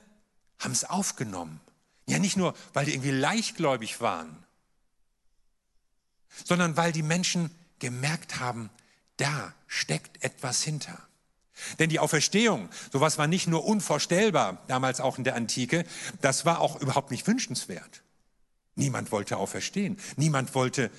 haben 0.60 0.72
es 0.72 0.86
aufgenommen. 0.86 1.60
Ja, 2.08 2.20
nicht 2.20 2.38
nur, 2.38 2.54
weil 2.74 2.86
die 2.86 2.94
irgendwie 2.94 3.12
leichtgläubig 3.12 4.02
waren, 4.02 4.44
sondern 6.46 6.76
weil 6.76 6.92
die 6.92 7.04
Menschen 7.04 7.50
gemerkt 7.80 8.40
haben, 8.40 8.70
da 9.18 9.54
steckt 9.68 10.24
etwas 10.24 10.64
hinter. 10.64 10.98
Denn 11.80 11.90
die 11.90 12.00
Auferstehung, 12.00 12.70
sowas 12.92 13.18
war 13.18 13.28
nicht 13.28 13.48
nur 13.48 13.66
unvorstellbar, 13.66 14.62
damals 14.68 15.02
auch 15.02 15.18
in 15.18 15.24
der 15.24 15.36
Antike, 15.36 15.86
das 16.22 16.46
war 16.46 16.60
auch 16.60 16.80
überhaupt 16.80 17.12
nicht 17.12 17.28
wünschenswert. 17.28 18.04
Niemand 18.76 19.12
wollte 19.12 19.38
auferstehen. 19.38 19.98
Niemand 20.18 20.56
wollte 20.56 20.90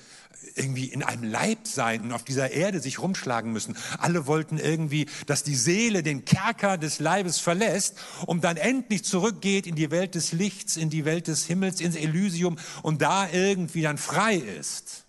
irgendwie 0.55 0.85
in 0.85 1.03
einem 1.03 1.23
Leib 1.23 1.67
sein 1.67 2.01
und 2.01 2.11
auf 2.13 2.23
dieser 2.23 2.51
Erde 2.51 2.79
sich 2.79 2.99
rumschlagen 2.99 3.51
müssen. 3.51 3.75
Alle 3.97 4.27
wollten 4.27 4.57
irgendwie, 4.57 5.07
dass 5.25 5.43
die 5.43 5.55
Seele 5.55 6.03
den 6.03 6.23
Kerker 6.23 6.77
des 6.77 6.99
Leibes 6.99 7.39
verlässt 7.39 7.97
und 8.25 8.43
dann 8.43 8.57
endlich 8.57 9.03
zurückgeht 9.03 9.67
in 9.67 9.75
die 9.75 9.91
Welt 9.91 10.15
des 10.15 10.31
Lichts, 10.31 10.77
in 10.77 10.89
die 10.89 11.03
Welt 11.03 11.27
des 11.27 11.45
Himmels, 11.45 11.81
ins 11.81 11.95
Elysium 11.95 12.57
und 12.81 13.01
da 13.01 13.29
irgendwie 13.29 13.81
dann 13.81 13.97
frei 13.97 14.35
ist. 14.35 15.05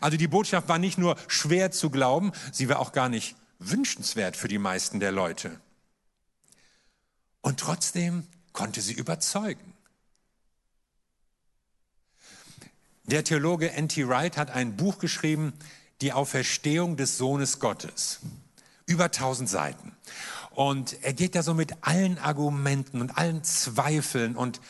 Also 0.00 0.16
die 0.16 0.28
Botschaft 0.28 0.68
war 0.68 0.78
nicht 0.78 0.98
nur 0.98 1.16
schwer 1.28 1.70
zu 1.70 1.90
glauben, 1.90 2.32
sie 2.52 2.68
war 2.68 2.80
auch 2.80 2.92
gar 2.92 3.08
nicht 3.08 3.36
wünschenswert 3.58 4.36
für 4.36 4.48
die 4.48 4.58
meisten 4.58 5.00
der 5.00 5.12
Leute. 5.12 5.60
Und 7.40 7.60
trotzdem 7.60 8.26
konnte 8.52 8.80
sie 8.80 8.92
überzeugen. 8.92 9.74
Der 13.04 13.22
Theologe 13.22 13.70
N.T. 13.70 14.08
Wright 14.08 14.36
hat 14.36 14.50
ein 14.50 14.76
Buch 14.76 14.98
geschrieben, 14.98 15.52
Die 16.00 16.12
Auferstehung 16.12 16.96
des 16.96 17.16
Sohnes 17.16 17.60
Gottes. 17.60 18.18
Über 18.84 19.10
tausend 19.10 19.48
Seiten. 19.48 19.96
Und 20.50 21.02
er 21.02 21.12
geht 21.12 21.34
da 21.34 21.42
so 21.42 21.54
mit 21.54 21.74
allen 21.82 22.18
Argumenten 22.18 23.00
und 23.00 23.16
allen 23.16 23.44
Zweifeln 23.44 24.36
und 24.36 24.60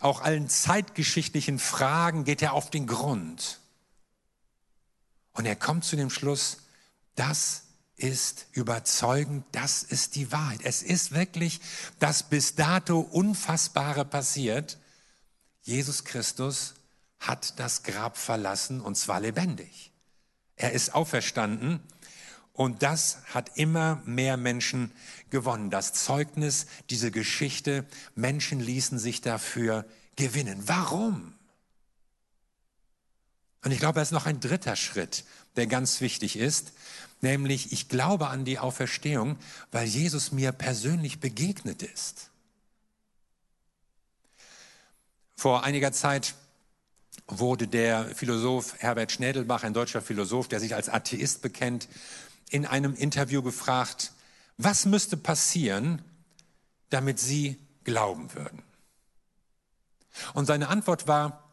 auch 0.00 0.20
allen 0.20 0.48
zeitgeschichtlichen 0.48 1.58
Fragen 1.58 2.24
geht 2.24 2.42
er 2.42 2.52
auf 2.52 2.68
den 2.68 2.86
Grund. 2.86 3.60
Und 5.32 5.46
er 5.46 5.56
kommt 5.56 5.84
zu 5.84 5.96
dem 5.96 6.10
Schluss, 6.10 6.58
das 7.14 7.65
ist 7.96 8.46
überzeugend, 8.52 9.44
das 9.52 9.82
ist 9.82 10.16
die 10.16 10.30
Wahrheit. 10.30 10.60
Es 10.64 10.82
ist 10.82 11.12
wirklich 11.12 11.60
das 11.98 12.22
bis 12.22 12.54
dato 12.54 13.00
Unfassbare 13.00 14.04
passiert. 14.04 14.78
Jesus 15.62 16.04
Christus 16.04 16.74
hat 17.18 17.58
das 17.58 17.82
Grab 17.82 18.18
verlassen 18.18 18.80
und 18.80 18.96
zwar 18.96 19.20
lebendig. 19.20 19.92
Er 20.56 20.72
ist 20.72 20.94
auferstanden 20.94 21.80
und 22.52 22.82
das 22.82 23.18
hat 23.32 23.56
immer 23.56 24.02
mehr 24.04 24.36
Menschen 24.36 24.92
gewonnen. 25.30 25.70
Das 25.70 25.92
Zeugnis, 25.92 26.66
diese 26.90 27.10
Geschichte, 27.10 27.86
Menschen 28.14 28.60
ließen 28.60 28.98
sich 28.98 29.20
dafür 29.22 29.86
gewinnen. 30.16 30.62
Warum? 30.66 31.35
Und 33.66 33.72
ich 33.72 33.80
glaube, 33.80 34.00
es 34.00 34.08
ist 34.08 34.12
noch 34.12 34.26
ein 34.26 34.38
dritter 34.38 34.76
Schritt, 34.76 35.24
der 35.56 35.66
ganz 35.66 36.00
wichtig 36.00 36.36
ist, 36.36 36.70
nämlich 37.20 37.72
ich 37.72 37.88
glaube 37.88 38.28
an 38.28 38.44
die 38.44 38.60
Auferstehung, 38.60 39.36
weil 39.72 39.88
Jesus 39.88 40.30
mir 40.30 40.52
persönlich 40.52 41.18
begegnet 41.18 41.82
ist. 41.82 42.30
Vor 45.34 45.64
einiger 45.64 45.90
Zeit 45.90 46.36
wurde 47.26 47.66
der 47.66 48.04
Philosoph 48.14 48.76
Herbert 48.78 49.10
Schnädelbach, 49.10 49.64
ein 49.64 49.74
deutscher 49.74 50.00
Philosoph, 50.00 50.46
der 50.46 50.60
sich 50.60 50.76
als 50.76 50.88
Atheist 50.88 51.42
bekennt, 51.42 51.88
in 52.50 52.66
einem 52.66 52.94
Interview 52.94 53.42
gefragt, 53.42 54.12
was 54.58 54.84
müsste 54.84 55.16
passieren, 55.16 56.02
damit 56.90 57.18
Sie 57.18 57.58
glauben 57.82 58.32
würden? 58.32 58.62
Und 60.34 60.46
seine 60.46 60.68
Antwort 60.68 61.08
war, 61.08 61.45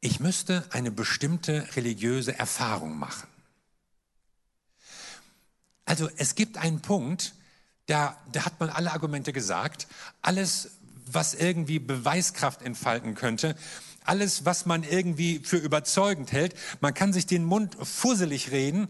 ich 0.00 0.20
müsste 0.20 0.64
eine 0.70 0.90
bestimmte 0.90 1.68
religiöse 1.76 2.38
Erfahrung 2.38 2.98
machen. 2.98 3.28
Also 5.84 6.08
es 6.16 6.34
gibt 6.34 6.58
einen 6.58 6.80
Punkt, 6.80 7.34
da, 7.86 8.16
da 8.30 8.44
hat 8.44 8.60
man 8.60 8.68
alle 8.68 8.92
Argumente 8.92 9.32
gesagt, 9.32 9.88
alles, 10.20 10.70
was 11.06 11.34
irgendwie 11.34 11.78
Beweiskraft 11.78 12.62
entfalten 12.62 13.14
könnte, 13.14 13.56
alles, 14.04 14.44
was 14.44 14.66
man 14.66 14.84
irgendwie 14.84 15.40
für 15.40 15.56
überzeugend 15.56 16.32
hält. 16.32 16.54
Man 16.80 16.94
kann 16.94 17.12
sich 17.12 17.26
den 17.26 17.44
Mund 17.44 17.76
fusselig 17.82 18.50
reden, 18.50 18.88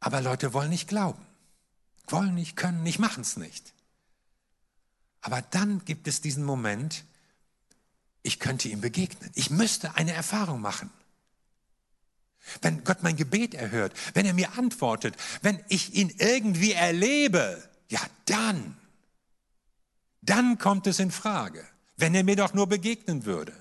aber 0.00 0.20
Leute 0.20 0.52
wollen 0.52 0.70
nicht 0.70 0.88
glauben. 0.88 1.24
Wollen 2.06 2.34
nicht, 2.34 2.56
können 2.56 2.82
nicht, 2.82 2.98
machen 2.98 3.20
es 3.22 3.36
nicht. 3.36 3.72
Aber 5.20 5.42
dann 5.42 5.84
gibt 5.84 6.08
es 6.08 6.20
diesen 6.20 6.44
Moment, 6.44 7.04
ich 8.22 8.38
könnte 8.38 8.68
ihm 8.68 8.80
begegnen. 8.80 9.30
Ich 9.34 9.50
müsste 9.50 9.96
eine 9.96 10.12
Erfahrung 10.12 10.60
machen. 10.60 10.90
Wenn 12.62 12.84
Gott 12.84 13.02
mein 13.02 13.16
Gebet 13.16 13.54
erhört, 13.54 13.94
wenn 14.14 14.26
er 14.26 14.34
mir 14.34 14.58
antwortet, 14.58 15.16
wenn 15.42 15.62
ich 15.68 15.94
ihn 15.94 16.12
irgendwie 16.18 16.72
erlebe, 16.72 17.62
ja 17.88 18.00
dann, 18.26 18.76
dann 20.22 20.58
kommt 20.58 20.86
es 20.86 20.98
in 20.98 21.10
Frage 21.10 21.66
wenn 22.00 22.14
er 22.14 22.24
mir 22.24 22.36
doch 22.36 22.54
nur 22.54 22.66
begegnen 22.66 23.24
würde. 23.24 23.52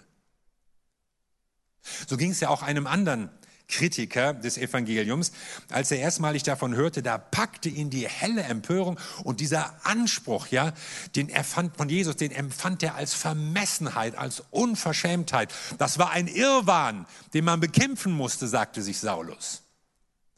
So 2.07 2.17
ging 2.17 2.31
es 2.31 2.39
ja 2.39 2.49
auch 2.49 2.61
einem 2.61 2.87
anderen 2.87 3.29
Kritiker 3.69 4.33
des 4.33 4.57
Evangeliums, 4.57 5.31
als 5.71 5.91
er 5.91 5.99
erstmalig 5.99 6.43
davon 6.43 6.75
hörte, 6.75 7.01
da 7.01 7.17
packte 7.17 7.69
ihn 7.69 7.89
die 7.89 8.07
helle 8.07 8.41
Empörung 8.43 8.99
und 9.23 9.39
dieser 9.39 9.73
Anspruch, 9.85 10.47
ja, 10.47 10.73
den 11.15 11.29
er 11.29 11.43
fand 11.43 11.77
von 11.77 11.87
Jesus, 11.87 12.15
den 12.17 12.31
empfand 12.31 12.83
er 12.83 12.95
als 12.95 13.13
Vermessenheit, 13.13 14.17
als 14.17 14.43
Unverschämtheit. 14.49 15.53
Das 15.77 15.99
war 15.99 16.11
ein 16.11 16.27
Irrwahn, 16.27 17.05
den 17.33 17.45
man 17.45 17.59
bekämpfen 17.59 18.11
musste, 18.11 18.47
sagte 18.47 18.81
sich 18.81 18.99
Saulus. 18.99 19.61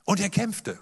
Und 0.04 0.20
er 0.20 0.30
kämpfte. 0.30 0.78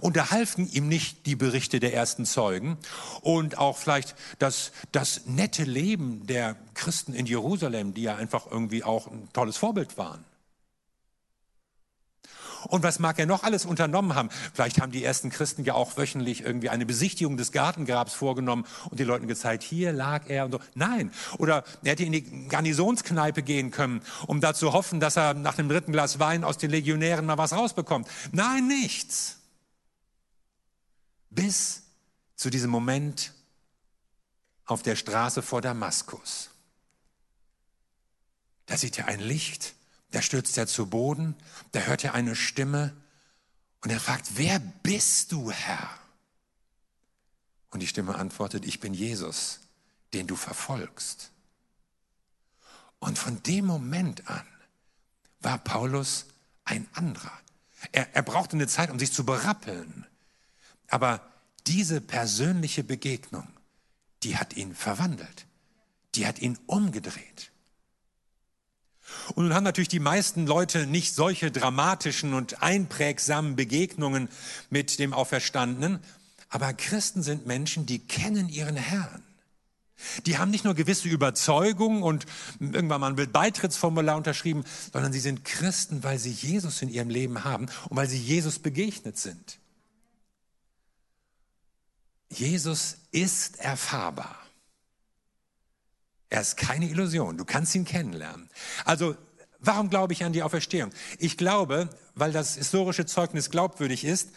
Und 0.00 0.16
da 0.16 0.30
halfen 0.30 0.70
ihm 0.70 0.88
nicht 0.88 1.24
die 1.24 1.34
Berichte 1.34 1.80
der 1.80 1.94
ersten 1.94 2.26
Zeugen 2.26 2.76
und 3.22 3.56
auch 3.56 3.78
vielleicht 3.78 4.14
das, 4.38 4.72
das 4.92 5.22
nette 5.24 5.64
Leben 5.64 6.26
der 6.26 6.56
Christen 6.74 7.14
in 7.14 7.24
Jerusalem, 7.24 7.94
die 7.94 8.02
ja 8.02 8.16
einfach 8.16 8.46
irgendwie 8.50 8.84
auch 8.84 9.06
ein 9.06 9.30
tolles 9.32 9.56
Vorbild 9.56 9.96
waren. 9.96 10.24
Und 12.68 12.82
was 12.82 12.98
mag 12.98 13.18
er 13.18 13.26
noch 13.26 13.42
alles 13.42 13.64
unternommen 13.64 14.14
haben? 14.14 14.28
Vielleicht 14.54 14.80
haben 14.80 14.92
die 14.92 15.04
ersten 15.04 15.30
Christen 15.30 15.64
ja 15.64 15.74
auch 15.74 15.96
wöchentlich 15.96 16.42
irgendwie 16.42 16.68
eine 16.68 16.86
Besichtigung 16.86 17.36
des 17.36 17.52
Gartengrabs 17.52 18.14
vorgenommen 18.14 18.64
und 18.90 19.00
den 19.00 19.06
Leuten 19.06 19.26
gezeigt, 19.26 19.62
hier 19.62 19.92
lag 19.92 20.28
er 20.28 20.46
und 20.46 20.52
so. 20.52 20.60
Nein. 20.74 21.12
Oder 21.38 21.64
er 21.82 21.92
hätte 21.92 22.04
in 22.04 22.12
die 22.12 22.48
Garnisonskneipe 22.48 23.42
gehen 23.42 23.70
können, 23.70 24.02
um 24.26 24.40
da 24.40 24.54
zu 24.54 24.72
hoffen, 24.72 25.00
dass 25.00 25.16
er 25.16 25.34
nach 25.34 25.54
dem 25.54 25.68
dritten 25.68 25.92
Glas 25.92 26.18
Wein 26.18 26.44
aus 26.44 26.58
den 26.58 26.70
Legionären 26.70 27.26
mal 27.26 27.38
was 27.38 27.52
rausbekommt. 27.52 28.08
Nein, 28.32 28.66
nichts. 28.66 29.38
Bis 31.30 31.82
zu 32.36 32.50
diesem 32.50 32.70
Moment 32.70 33.32
auf 34.66 34.82
der 34.82 34.96
Straße 34.96 35.42
vor 35.42 35.60
Damaskus. 35.60 36.50
Da 38.66 38.76
sieht 38.76 38.98
er 38.98 39.06
ein 39.06 39.20
Licht, 39.20 39.74
da 40.12 40.22
stürzt 40.22 40.56
er 40.56 40.66
zu 40.66 40.86
Boden, 40.86 41.34
da 41.72 41.80
hört 41.80 42.04
er 42.04 42.14
eine 42.14 42.36
Stimme 42.36 42.94
und 43.80 43.90
er 43.90 44.00
fragt, 44.00 44.36
wer 44.36 44.60
bist 44.60 45.32
du, 45.32 45.50
Herr? 45.50 45.90
Und 47.70 47.80
die 47.80 47.86
Stimme 47.86 48.14
antwortet, 48.14 48.64
ich 48.64 48.78
bin 48.78 48.94
Jesus, 48.94 49.60
den 50.12 50.26
du 50.26 50.36
verfolgst. 50.36 51.30
Und 52.98 53.18
von 53.18 53.42
dem 53.42 53.64
Moment 53.66 54.28
an 54.28 54.46
war 55.40 55.58
Paulus 55.58 56.26
ein 56.64 56.86
anderer. 56.92 57.32
Er, 57.90 58.14
er 58.14 58.22
brauchte 58.22 58.54
eine 58.54 58.68
Zeit, 58.68 58.90
um 58.90 58.98
sich 58.98 59.12
zu 59.12 59.24
berappeln. 59.24 60.06
Aber 60.88 61.20
diese 61.66 62.00
persönliche 62.00 62.84
Begegnung, 62.84 63.48
die 64.22 64.36
hat 64.36 64.54
ihn 64.54 64.74
verwandelt. 64.74 65.46
Die 66.14 66.26
hat 66.26 66.38
ihn 66.38 66.58
umgedreht. 66.66 67.50
Und 69.34 69.44
nun 69.44 69.54
haben 69.54 69.64
natürlich 69.64 69.88
die 69.88 70.00
meisten 70.00 70.46
Leute 70.46 70.86
nicht 70.86 71.14
solche 71.14 71.50
dramatischen 71.50 72.34
und 72.34 72.62
einprägsamen 72.62 73.56
Begegnungen 73.56 74.28
mit 74.70 74.98
dem 74.98 75.12
Auferstandenen, 75.12 76.00
aber 76.48 76.72
Christen 76.74 77.22
sind 77.22 77.46
Menschen, 77.46 77.86
die 77.86 77.98
kennen 77.98 78.48
ihren 78.48 78.76
Herrn. 78.76 79.22
Die 80.26 80.38
haben 80.38 80.50
nicht 80.50 80.64
nur 80.64 80.74
gewisse 80.74 81.08
Überzeugungen 81.08 82.02
und 82.02 82.26
irgendwann 82.60 83.00
mal 83.00 83.14
ein 83.14 83.32
Beitrittsformular 83.32 84.16
unterschrieben, 84.16 84.64
sondern 84.92 85.12
sie 85.12 85.20
sind 85.20 85.44
Christen, 85.44 86.02
weil 86.02 86.18
sie 86.18 86.32
Jesus 86.32 86.82
in 86.82 86.88
ihrem 86.88 87.08
Leben 87.08 87.44
haben 87.44 87.66
und 87.88 87.96
weil 87.96 88.08
sie 88.08 88.18
Jesus 88.18 88.58
begegnet 88.58 89.16
sind. 89.16 89.58
Jesus 92.28 92.98
ist 93.12 93.58
erfahrbar. 93.58 94.41
Er 96.32 96.40
ist 96.40 96.56
keine 96.56 96.88
Illusion. 96.88 97.36
Du 97.36 97.44
kannst 97.44 97.74
ihn 97.74 97.84
kennenlernen. 97.84 98.48
Also, 98.86 99.14
warum 99.58 99.90
glaube 99.90 100.14
ich 100.14 100.24
an 100.24 100.32
die 100.32 100.42
Auferstehung? 100.42 100.90
Ich 101.18 101.36
glaube, 101.36 101.90
weil 102.14 102.32
das 102.32 102.54
historische 102.54 103.04
Zeugnis 103.04 103.50
glaubwürdig 103.50 104.06
ist, 104.06 104.30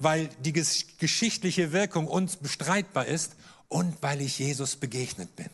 weil 0.00 0.26
die 0.40 0.52
geschichtliche 0.52 1.70
Wirkung 1.70 2.08
uns 2.08 2.38
bestreitbar 2.38 3.06
ist 3.06 3.36
und 3.68 3.96
weil 4.02 4.22
ich 4.22 4.40
Jesus 4.40 4.74
begegnet 4.74 5.36
bin. 5.36 5.48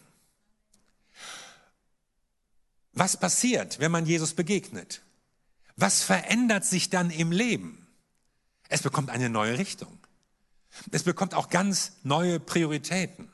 Was 2.95 3.21
passiert, 3.21 3.79
wenn 3.79 3.93
man 3.93 4.07
Jesus 4.07 4.33
begegnet? 4.33 5.03
Was 5.77 6.03
verändert 6.03 6.65
sich 6.65 6.89
dann 6.89 7.11
im 7.11 7.33
Leben? 7.33 7.87
Es 8.71 8.81
bekommt 8.81 9.11
eine 9.11 9.29
neue 9.29 9.59
Richtung. 9.59 9.99
Es 10.91 11.03
bekommt 11.03 11.35
auch 11.35 11.51
ganz 11.51 11.93
neue 12.03 12.41
Prioritäten. 12.41 13.31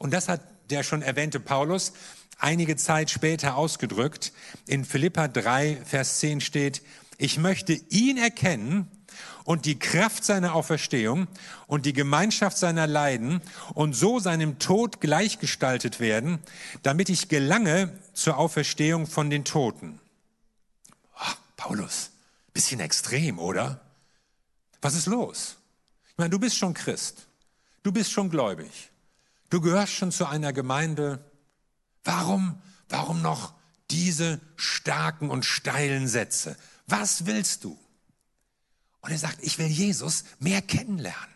Und 0.00 0.12
das 0.12 0.28
hat 0.28 0.51
der 0.72 0.82
schon 0.82 1.02
erwähnte 1.02 1.38
Paulus 1.38 1.92
einige 2.38 2.76
Zeit 2.76 3.10
später 3.10 3.56
ausgedrückt. 3.56 4.32
In 4.66 4.84
Philippa 4.84 5.28
3, 5.28 5.82
Vers 5.84 6.18
10 6.18 6.40
steht, 6.40 6.82
ich 7.18 7.38
möchte 7.38 7.74
ihn 7.90 8.16
erkennen 8.16 8.88
und 9.44 9.66
die 9.66 9.78
Kraft 9.78 10.24
seiner 10.24 10.54
Auferstehung 10.54 11.28
und 11.66 11.86
die 11.86 11.92
Gemeinschaft 11.92 12.56
seiner 12.56 12.86
Leiden 12.86 13.40
und 13.74 13.94
so 13.94 14.18
seinem 14.18 14.58
Tod 14.58 15.00
gleichgestaltet 15.00 16.00
werden, 16.00 16.38
damit 16.82 17.10
ich 17.10 17.28
gelange 17.28 17.92
zur 18.14 18.38
Auferstehung 18.38 19.06
von 19.06 19.30
den 19.30 19.44
Toten. 19.44 20.00
Oh, 21.14 21.34
Paulus, 21.56 22.10
bisschen 22.54 22.80
extrem, 22.80 23.38
oder? 23.38 23.80
Was 24.80 24.94
ist 24.94 25.06
los? 25.06 25.56
Ich 26.08 26.16
meine, 26.16 26.30
du 26.30 26.38
bist 26.38 26.56
schon 26.56 26.74
Christ. 26.74 27.26
Du 27.82 27.92
bist 27.92 28.10
schon 28.10 28.30
gläubig. 28.30 28.91
Du 29.52 29.60
gehörst 29.60 29.92
schon 29.92 30.10
zu 30.12 30.24
einer 30.24 30.54
Gemeinde. 30.54 31.30
Warum, 32.04 32.58
warum 32.88 33.20
noch 33.20 33.52
diese 33.90 34.40
starken 34.56 35.28
und 35.28 35.44
steilen 35.44 36.08
Sätze? 36.08 36.56
Was 36.86 37.26
willst 37.26 37.62
du? 37.64 37.78
Und 39.02 39.10
er 39.10 39.18
sagt, 39.18 39.42
ich 39.42 39.58
will 39.58 39.66
Jesus 39.66 40.24
mehr 40.38 40.62
kennenlernen. 40.62 41.34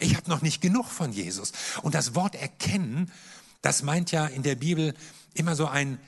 Ich 0.00 0.16
habe 0.16 0.28
noch 0.28 0.42
nicht 0.42 0.60
genug 0.60 0.86
von 0.86 1.12
Jesus. 1.12 1.52
Und 1.82 1.94
das 1.94 2.16
Wort 2.16 2.34
erkennen, 2.34 3.12
das 3.62 3.84
meint 3.84 4.10
ja 4.10 4.26
in 4.26 4.42
der 4.42 4.56
Bibel 4.56 4.92
immer 5.34 5.54
so 5.54 5.68
ein, 5.68 6.00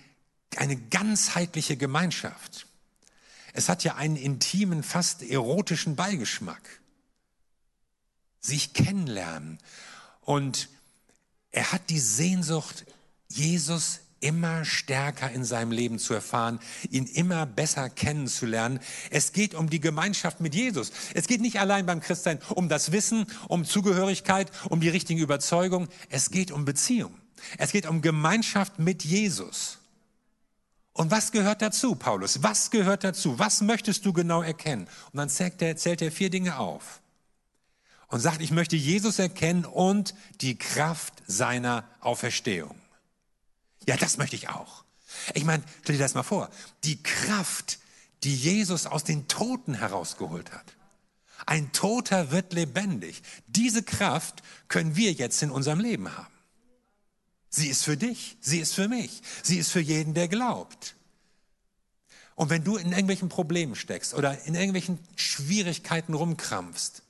eine 0.57 0.75
ganzheitliche 0.75 1.77
Gemeinschaft. 1.77 2.67
Es 3.53 3.69
hat 3.69 3.85
ja 3.85 3.95
einen 3.95 4.17
intimen, 4.17 4.83
fast 4.83 5.23
erotischen 5.23 5.95
Beigeschmack. 5.95 6.81
Sich 8.41 8.73
kennenlernen. 8.73 9.59
Und 10.23 10.69
er 11.53 11.73
hat 11.73 11.91
die 11.91 11.99
Sehnsucht, 11.99 12.85
Jesus 13.29 14.01
immer 14.21 14.65
stärker 14.65 15.31
in 15.31 15.45
seinem 15.45 15.73
Leben 15.73 15.99
zu 15.99 16.15
erfahren, 16.15 16.61
ihn 16.91 17.07
immer 17.07 17.47
besser 17.47 17.89
kennenzulernen. 17.89 18.81
Es 19.11 19.33
geht 19.33 19.55
um 19.55 19.71
die 19.71 19.81
Gemeinschaft 19.81 20.41
mit 20.41 20.55
Jesus. 20.55 20.93
Es 21.15 21.27
geht 21.27 21.41
nicht 21.41 21.59
allein 21.59 21.87
beim 21.87 22.01
Christsein 22.01 22.39
um 22.51 22.69
das 22.69 22.93
Wissen, 22.93 23.27
um 23.49 23.65
Zugehörigkeit, 23.65 24.51
um 24.69 24.81
die 24.81 24.91
richtigen 24.91 25.21
Überzeugungen. 25.21 25.89
Es 26.11 26.31
geht 26.31 26.51
um 26.51 26.65
Beziehung. 26.65 27.15
Es 27.57 27.73
geht 27.73 27.87
um 27.87 28.03
Gemeinschaft 28.03 28.79
mit 28.79 29.05
Jesus. 29.05 29.79
Und 30.93 31.11
was 31.11 31.33
gehört 31.33 31.63
dazu, 31.63 31.95
Paulus? 31.95 32.43
Was 32.43 32.71
gehört 32.71 33.05
dazu? 33.05 33.39
Was 33.39 33.63
möchtest 33.63 34.05
du 34.05 34.13
genau 34.13 34.43
erkennen? 34.43 34.87
Und 35.13 35.17
dann 35.17 35.31
zählt 35.31 35.63
er, 35.63 35.77
zählt 35.77 36.03
er 36.03 36.13
vier 36.13 36.29
Dinge 36.29 36.59
auf 36.59 37.01
und 38.11 38.21
sagt, 38.21 38.43
ich 38.43 38.51
möchte 38.51 38.77
Jesus 38.77 39.19
erkennen 39.19 39.65
und 39.65 40.15
die 40.41 40.59
Kraft 40.59 41.15
seiner 41.27 41.89
Auferstehung. 42.01 42.75
Ja, 43.87 43.97
das 43.97 44.19
möchte 44.19 44.37
ich 44.37 44.49
auch. 44.49 44.85
Ich 45.35 45.45
meine, 45.45 45.63
stell 45.83 45.97
dir 45.97 46.03
das 46.03 46.15
mal 46.15 46.23
vor, 46.23 46.51
die 46.85 47.03
Kraft, 47.03 47.79
die 48.25 48.35
Jesus 48.35 48.87
aus 48.87 49.05
den 49.05 49.29
Toten 49.29 49.75
herausgeholt 49.75 50.53
hat. 50.53 50.77
Ein 51.47 51.73
Toter 51.73 52.31
wird 52.31 52.53
lebendig. 52.53 53.23
Diese 53.47 53.83
Kraft 53.83 54.43
können 54.69 54.97
wir 54.97 55.13
jetzt 55.13 55.43
in 55.43 55.51
unserem 55.51 55.81
Leben 55.81 56.15
haben. 56.17 56.35
Sie 57.49 57.69
ist 57.69 57.83
für 57.83 57.97
dich, 57.97 58.37
sie 58.41 58.59
ist 58.59 58.75
für 58.75 58.89
mich, 58.89 59.23
sie 59.43 59.59
ist 59.59 59.73
für 59.73 59.81
jeden, 59.81 60.15
der 60.15 60.29
glaubt. 60.29 60.95
Und 62.35 62.51
wenn 62.51 62.63
du 62.65 62.77
in 62.77 62.91
irgendwelchen 62.91 63.29
Problemen 63.29 63.75
steckst 63.75 64.15
oder 64.15 64.45
in 64.45 64.55
irgendwelchen 64.55 64.99
Schwierigkeiten 65.17 66.15
rumkrampfst, 66.15 67.03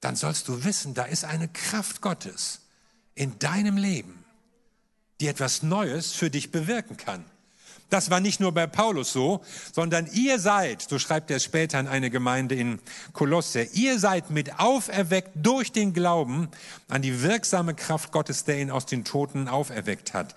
dann 0.00 0.16
sollst 0.16 0.48
du 0.48 0.64
wissen, 0.64 0.94
da 0.94 1.04
ist 1.04 1.24
eine 1.24 1.48
Kraft 1.48 2.00
Gottes 2.00 2.60
in 3.14 3.38
deinem 3.38 3.76
Leben, 3.76 4.24
die 5.20 5.26
etwas 5.26 5.62
Neues 5.62 6.12
für 6.12 6.30
dich 6.30 6.52
bewirken 6.52 6.96
kann. 6.96 7.24
Das 7.90 8.10
war 8.10 8.20
nicht 8.20 8.38
nur 8.38 8.52
bei 8.52 8.66
Paulus 8.66 9.12
so, 9.12 9.42
sondern 9.72 10.06
ihr 10.12 10.38
seid, 10.38 10.82
so 10.82 10.98
schreibt 10.98 11.30
er 11.30 11.40
später 11.40 11.78
an 11.78 11.88
eine 11.88 12.10
Gemeinde 12.10 12.54
in 12.54 12.80
Kolosse, 13.14 13.62
ihr 13.72 13.98
seid 13.98 14.30
mit 14.30 14.60
auferweckt 14.60 15.30
durch 15.34 15.72
den 15.72 15.94
Glauben 15.94 16.48
an 16.88 17.00
die 17.00 17.22
wirksame 17.22 17.74
Kraft 17.74 18.12
Gottes, 18.12 18.44
der 18.44 18.60
ihn 18.60 18.70
aus 18.70 18.84
den 18.84 19.04
Toten 19.04 19.48
auferweckt 19.48 20.12
hat. 20.12 20.34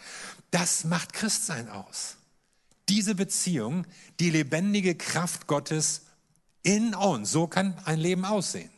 Das 0.51 0.85
macht 0.85 1.11
Christsein 1.11 1.69
aus. 1.69 2.15
Diese 2.87 3.15
Beziehung, 3.15 3.85
die 4.19 4.29
lebendige 4.29 4.95
Kraft 4.95 5.47
Gottes 5.47 6.03
in 6.63 6.95
uns, 6.95 7.31
so 7.31 7.47
kann 7.47 7.77
ein 7.85 7.99
Leben 7.99 8.23
aussehen. 8.23 8.69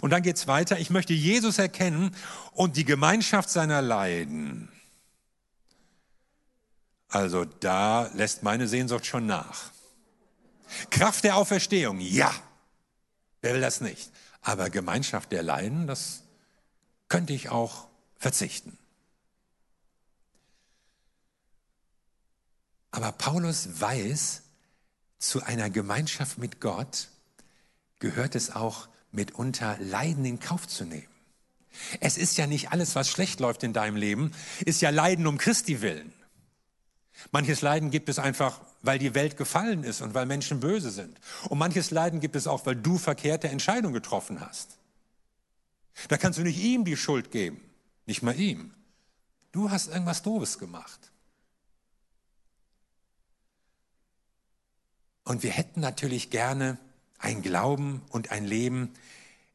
Und 0.00 0.10
dann 0.10 0.22
geht's 0.22 0.46
weiter. 0.46 0.78
Ich 0.78 0.90
möchte 0.90 1.12
Jesus 1.12 1.58
erkennen 1.58 2.14
und 2.52 2.76
die 2.76 2.84
Gemeinschaft 2.84 3.50
seiner 3.50 3.82
Leiden. 3.82 4.70
Also 7.08 7.44
da 7.44 8.10
lässt 8.14 8.42
meine 8.42 8.68
Sehnsucht 8.68 9.06
schon 9.06 9.26
nach. 9.26 9.70
Kraft 10.90 11.24
der 11.24 11.36
Auferstehung, 11.36 12.00
ja. 12.00 12.32
Wer 13.40 13.54
will 13.54 13.60
das 13.60 13.80
nicht? 13.80 14.10
Aber 14.42 14.70
Gemeinschaft 14.70 15.32
der 15.32 15.42
Leiden, 15.42 15.86
das 15.86 16.22
könnte 17.08 17.32
ich 17.32 17.48
auch 17.48 17.88
verzichten. 18.18 18.76
Aber 22.90 23.12
Paulus 23.12 23.80
weiß, 23.80 24.42
zu 25.18 25.42
einer 25.42 25.70
Gemeinschaft 25.70 26.38
mit 26.38 26.60
Gott 26.60 27.08
gehört 27.98 28.34
es 28.34 28.54
auch, 28.54 28.88
mitunter 29.16 29.76
Leiden 29.80 30.24
in 30.24 30.38
Kauf 30.38 30.68
zu 30.68 30.84
nehmen. 30.84 31.08
Es 32.00 32.16
ist 32.16 32.38
ja 32.38 32.46
nicht 32.46 32.70
alles, 32.72 32.94
was 32.94 33.08
schlecht 33.08 33.40
läuft 33.40 33.62
in 33.62 33.72
deinem 33.72 33.96
Leben, 33.96 34.32
ist 34.64 34.80
ja 34.80 34.90
Leiden 34.90 35.26
um 35.26 35.38
Christi 35.38 35.82
willen. 35.82 36.12
Manches 37.32 37.62
Leiden 37.62 37.90
gibt 37.90 38.08
es 38.08 38.18
einfach, 38.18 38.60
weil 38.82 38.98
die 38.98 39.14
Welt 39.14 39.36
gefallen 39.36 39.84
ist 39.84 40.00
und 40.02 40.14
weil 40.14 40.26
Menschen 40.26 40.60
böse 40.60 40.90
sind. 40.90 41.18
Und 41.48 41.58
manches 41.58 41.90
Leiden 41.90 42.20
gibt 42.20 42.36
es 42.36 42.46
auch, 42.46 42.66
weil 42.66 42.76
du 42.76 42.98
verkehrte 42.98 43.48
Entscheidungen 43.48 43.94
getroffen 43.94 44.40
hast. 44.40 44.78
Da 46.08 46.18
kannst 46.18 46.38
du 46.38 46.42
nicht 46.42 46.58
ihm 46.58 46.84
die 46.84 46.96
Schuld 46.96 47.30
geben, 47.30 47.60
nicht 48.04 48.22
mal 48.22 48.38
ihm. 48.38 48.74
Du 49.52 49.70
hast 49.70 49.88
irgendwas 49.88 50.22
Doofes 50.22 50.58
gemacht. 50.58 51.10
Und 55.24 55.42
wir 55.42 55.50
hätten 55.50 55.80
natürlich 55.80 56.30
gerne 56.30 56.78
ein 57.18 57.42
Glauben 57.42 58.02
und 58.10 58.30
ein 58.30 58.44
Leben, 58.44 58.92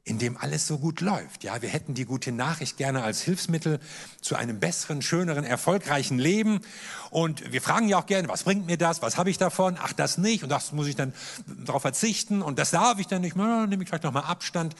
in 0.03 0.17
dem 0.17 0.35
alles 0.35 0.65
so 0.65 0.79
gut 0.79 0.99
läuft. 0.99 1.43
Ja, 1.43 1.61
wir 1.61 1.69
hätten 1.69 1.93
die 1.93 2.05
gute 2.05 2.31
Nachricht 2.31 2.77
gerne 2.77 3.03
als 3.03 3.21
Hilfsmittel 3.21 3.79
zu 4.19 4.35
einem 4.35 4.59
besseren, 4.59 5.01
schöneren, 5.01 5.43
erfolgreichen 5.43 6.17
Leben. 6.17 6.61
Und 7.11 7.51
wir 7.51 7.61
fragen 7.61 7.87
ja 7.87 7.99
auch 7.99 8.07
gerne, 8.07 8.27
was 8.27 8.43
bringt 8.43 8.65
mir 8.65 8.77
das? 8.77 9.03
Was 9.03 9.17
habe 9.17 9.29
ich 9.29 9.37
davon? 9.37 9.77
Ach, 9.79 9.93
das 9.93 10.17
nicht. 10.17 10.43
Und 10.43 10.49
das 10.49 10.71
muss 10.71 10.87
ich 10.87 10.95
dann 10.95 11.13
darauf 11.45 11.83
verzichten. 11.83 12.41
Und 12.41 12.57
das 12.57 12.71
darf 12.71 12.97
ich 12.97 13.07
dann 13.07 13.21
nicht. 13.21 13.35
Na, 13.35 13.67
nehme 13.67 13.83
ich 13.83 13.89
vielleicht 13.89 14.03
nochmal 14.03 14.23
Abstand. 14.23 14.75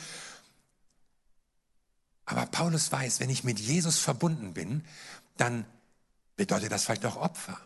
Aber 2.26 2.48
Paulus 2.48 2.92
weiß, 2.92 3.20
wenn 3.20 3.30
ich 3.30 3.44
mit 3.44 3.60
Jesus 3.60 4.00
verbunden 4.00 4.54
bin, 4.54 4.84
dann 5.38 5.66
bedeutet 6.36 6.72
das 6.72 6.86
vielleicht 6.86 7.06
auch 7.06 7.18
Opfer. 7.18 7.60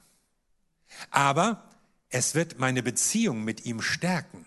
Aber 1.10 1.64
es 2.10 2.36
wird 2.36 2.60
meine 2.60 2.84
Beziehung 2.84 3.44
mit 3.44 3.66
ihm 3.66 3.82
stärken. 3.82 4.46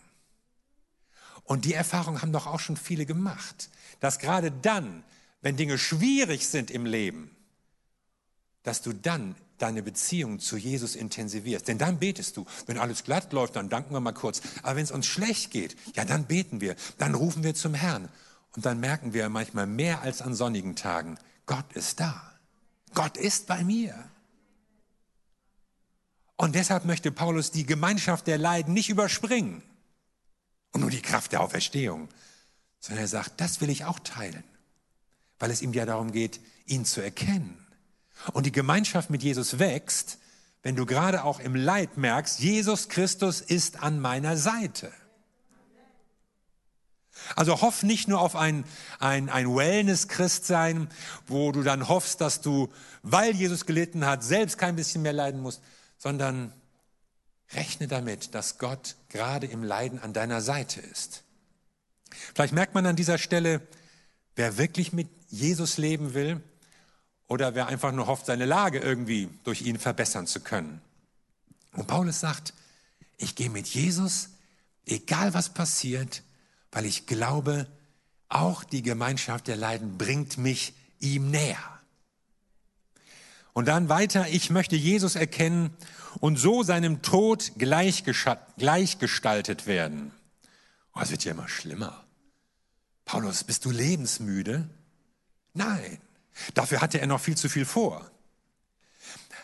Und 1.48 1.64
die 1.64 1.72
Erfahrung 1.72 2.20
haben 2.20 2.30
doch 2.30 2.46
auch 2.46 2.61
schon 2.61 2.76
viele 2.76 3.06
gemacht, 3.06 3.70
dass 4.00 4.18
gerade 4.18 4.52
dann, 4.52 5.02
wenn 5.40 5.56
Dinge 5.56 5.78
schwierig 5.78 6.46
sind 6.46 6.70
im 6.70 6.84
Leben, 6.84 7.34
dass 8.64 8.82
du 8.82 8.92
dann 8.92 9.34
deine 9.56 9.82
Beziehung 9.82 10.40
zu 10.40 10.58
Jesus 10.58 10.94
intensivierst. 10.94 11.66
Denn 11.66 11.78
dann 11.78 11.98
betest 11.98 12.37
du. 12.37 12.44
Wenn 12.66 12.76
alles 12.76 13.02
glatt 13.02 13.32
läuft, 13.32 13.56
dann 13.56 13.70
danken 13.70 13.94
wir 13.94 14.00
mal 14.00 14.12
kurz. 14.12 14.42
Aber 14.62 14.76
wenn 14.76 14.84
es 14.84 14.90
uns 14.90 15.06
schlecht 15.06 15.50
geht, 15.50 15.74
ja, 15.96 16.04
dann 16.04 16.26
beten 16.26 16.61
wir. 16.61 16.76
Dann 16.98 17.14
rufen 17.14 17.42
wir 17.42 17.54
zum 17.54 17.72
Herrn. 17.72 18.11
Und 18.54 18.66
dann 18.66 18.78
merken 18.78 19.14
wir 19.14 19.30
manchmal 19.30 19.66
mehr 19.66 20.02
als 20.02 20.20
an 20.20 20.34
sonnigen 20.34 20.76
Tagen, 20.76 21.18
Gott 21.46 21.72
ist 21.72 21.98
da. 21.98 22.30
Gott 22.92 23.16
ist 23.16 23.46
bei 23.46 23.64
mir. 23.64 23.94
Und 26.37 26.54
deshalb 26.54 26.84
möchte 26.84 27.11
Paulus 27.11 27.52
die 27.52 27.64
Gemeinschaft 27.64 28.26
der 28.26 28.37
Leiden 28.37 28.74
nicht 28.74 28.90
überspringen 28.90 29.62
und 30.72 30.81
nur 30.81 30.90
die 30.90 31.02
Kraft 31.02 31.33
der 31.33 31.40
Auferstehung, 31.40 32.09
sondern 32.81 33.04
er 33.04 33.09
sagt, 33.09 33.40
das 33.40 33.61
will 33.61 33.70
ich 33.70 33.85
auch 33.85 33.98
teilen, 34.00 34.44
weil 35.38 35.50
es 35.50 35.62
ihm 35.62 35.72
ja 35.72 35.87
darum 35.87 36.12
geht, 36.12 36.40
ihn 36.66 36.85
zu 36.85 37.00
erkennen. 37.00 37.66
Und 38.33 38.46
die 38.46 38.52
Gemeinschaft 38.52 39.11
mit 39.11 39.22
Jesus 39.22 39.59
wächst, 39.59 40.18
wenn 40.62 40.76
du 40.76 40.87
gerade 40.87 41.24
auch 41.24 41.40
im 41.40 41.54
Leid 41.54 41.96
merkst, 41.96 42.40
Jesus 42.40 42.88
Christus 42.88 43.40
ist 43.40 43.83
an 43.83 44.00
meiner 44.00 44.37
Seite. 44.37 44.92
Also 47.37 47.61
hoff 47.61 47.83
nicht 47.83 48.09
nur 48.09 48.20
auf 48.20 48.37
ein, 48.37 48.64
ein, 48.98 49.28
ein 49.28 49.54
Wellness-Christsein, 49.54 50.88
wo 51.26 51.52
du 51.52 51.62
dann 51.62 51.88
hoffst, 51.88 52.20
dass 52.20 52.40
du, 52.40 52.72
weil 53.02 53.35
Jesus 53.35 53.66
gelitten 53.66 54.07
hat, 54.07 54.22
selbst 54.22 54.59
kein 54.59 54.76
bisschen 54.76 55.02
mehr 55.02 55.12
leiden 55.12 55.40
musst, 55.40 55.61
sondern 55.96 56.52
rechne 57.52 57.88
damit, 57.88 58.35
dass 58.35 58.59
Gott 58.59 58.96
gerade 59.08 59.46
im 59.46 59.62
Leiden 59.62 59.98
an 59.98 60.12
deiner 60.12 60.40
Seite 60.40 60.80
ist. 60.80 61.24
Vielleicht 62.34 62.54
merkt 62.54 62.74
man 62.74 62.86
an 62.86 62.96
dieser 62.96 63.18
Stelle, 63.18 63.60
wer 64.36 64.58
wirklich 64.58 64.92
mit 64.92 65.08
Jesus 65.28 65.78
leben 65.78 66.14
will 66.14 66.40
oder 67.26 67.54
wer 67.54 67.66
einfach 67.66 67.92
nur 67.92 68.06
hofft, 68.06 68.26
seine 68.26 68.46
Lage 68.46 68.78
irgendwie 68.78 69.28
durch 69.44 69.62
ihn 69.62 69.78
verbessern 69.78 70.26
zu 70.26 70.40
können. 70.40 70.80
Und 71.72 71.86
Paulus 71.86 72.20
sagt, 72.20 72.54
ich 73.18 73.34
gehe 73.34 73.50
mit 73.50 73.66
Jesus, 73.66 74.30
egal 74.86 75.34
was 75.34 75.52
passiert, 75.52 76.22
weil 76.72 76.86
ich 76.86 77.06
glaube, 77.06 77.66
auch 78.28 78.64
die 78.64 78.82
Gemeinschaft 78.82 79.48
der 79.48 79.56
Leiden 79.56 79.98
bringt 79.98 80.38
mich 80.38 80.74
ihm 81.00 81.30
näher. 81.30 81.77
Und 83.52 83.68
dann 83.68 83.88
weiter, 83.88 84.28
ich 84.28 84.50
möchte 84.50 84.76
Jesus 84.76 85.16
erkennen 85.16 85.70
und 86.20 86.38
so 86.38 86.62
seinem 86.62 87.02
Tod 87.02 87.52
gleichgestaltet 87.58 89.66
werden. 89.66 90.12
Oh, 90.94 91.00
es 91.00 91.11
wird 91.11 91.24
ja 91.24 91.32
immer 91.32 91.48
schlimmer. 91.48 92.04
Paulus, 93.04 93.44
bist 93.44 93.64
du 93.64 93.70
lebensmüde? 93.70 94.68
Nein, 95.54 95.98
dafür 96.54 96.80
hatte 96.80 97.00
er 97.00 97.06
noch 97.06 97.20
viel 97.20 97.37
zu 97.37 97.48
viel 97.48 97.64
vor. 97.64 98.11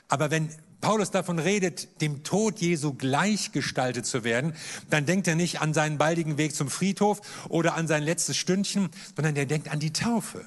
Aber 0.09 0.31
wenn 0.31 0.55
Paulus 0.81 1.11
davon 1.11 1.38
redet, 1.38 2.03
dem 2.03 2.25
Tod 2.25 2.59
Jesu 2.59 2.93
gleichgestaltet 2.93 4.05
zu 4.05 4.23
werden, 4.23 4.55
dann 4.90 5.07
denkt 5.07 5.27
er 5.27 5.35
nicht 5.35 5.62
an 5.62 5.73
seinen 5.73 5.97
baldigen 5.97 6.37
Weg 6.37 6.55
zum 6.55 6.69
Friedhof 6.69 7.23
oder 7.49 7.75
an 7.75 7.88
sein 7.88 8.03
letztes 8.03 8.37
Stündchen, 8.37 8.90
sondern 9.17 9.35
er 9.35 9.47
denkt 9.47 9.69
an 9.69 9.81
die 9.81 9.95
Taufe. 9.95 10.47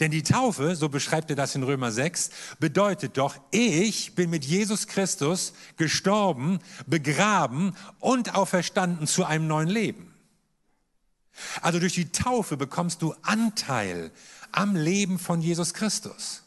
Denn 0.00 0.10
die 0.10 0.22
Taufe, 0.22 0.76
so 0.76 0.88
beschreibt 0.88 1.30
er 1.30 1.36
das 1.36 1.54
in 1.54 1.62
Römer 1.62 1.90
6, 1.90 2.30
bedeutet 2.60 3.16
doch, 3.16 3.36
ich 3.50 4.14
bin 4.14 4.30
mit 4.30 4.44
Jesus 4.44 4.86
Christus 4.86 5.54
gestorben, 5.76 6.60
begraben 6.86 7.74
und 7.98 8.34
auferstanden 8.34 9.06
zu 9.06 9.24
einem 9.24 9.46
neuen 9.46 9.68
Leben. 9.68 10.14
Also 11.60 11.78
durch 11.80 11.94
die 11.94 12.12
Taufe 12.12 12.56
bekommst 12.56 13.02
du 13.02 13.14
Anteil 13.22 14.12
am 14.52 14.76
Leben 14.76 15.18
von 15.18 15.40
Jesus 15.40 15.74
Christus. 15.74 16.42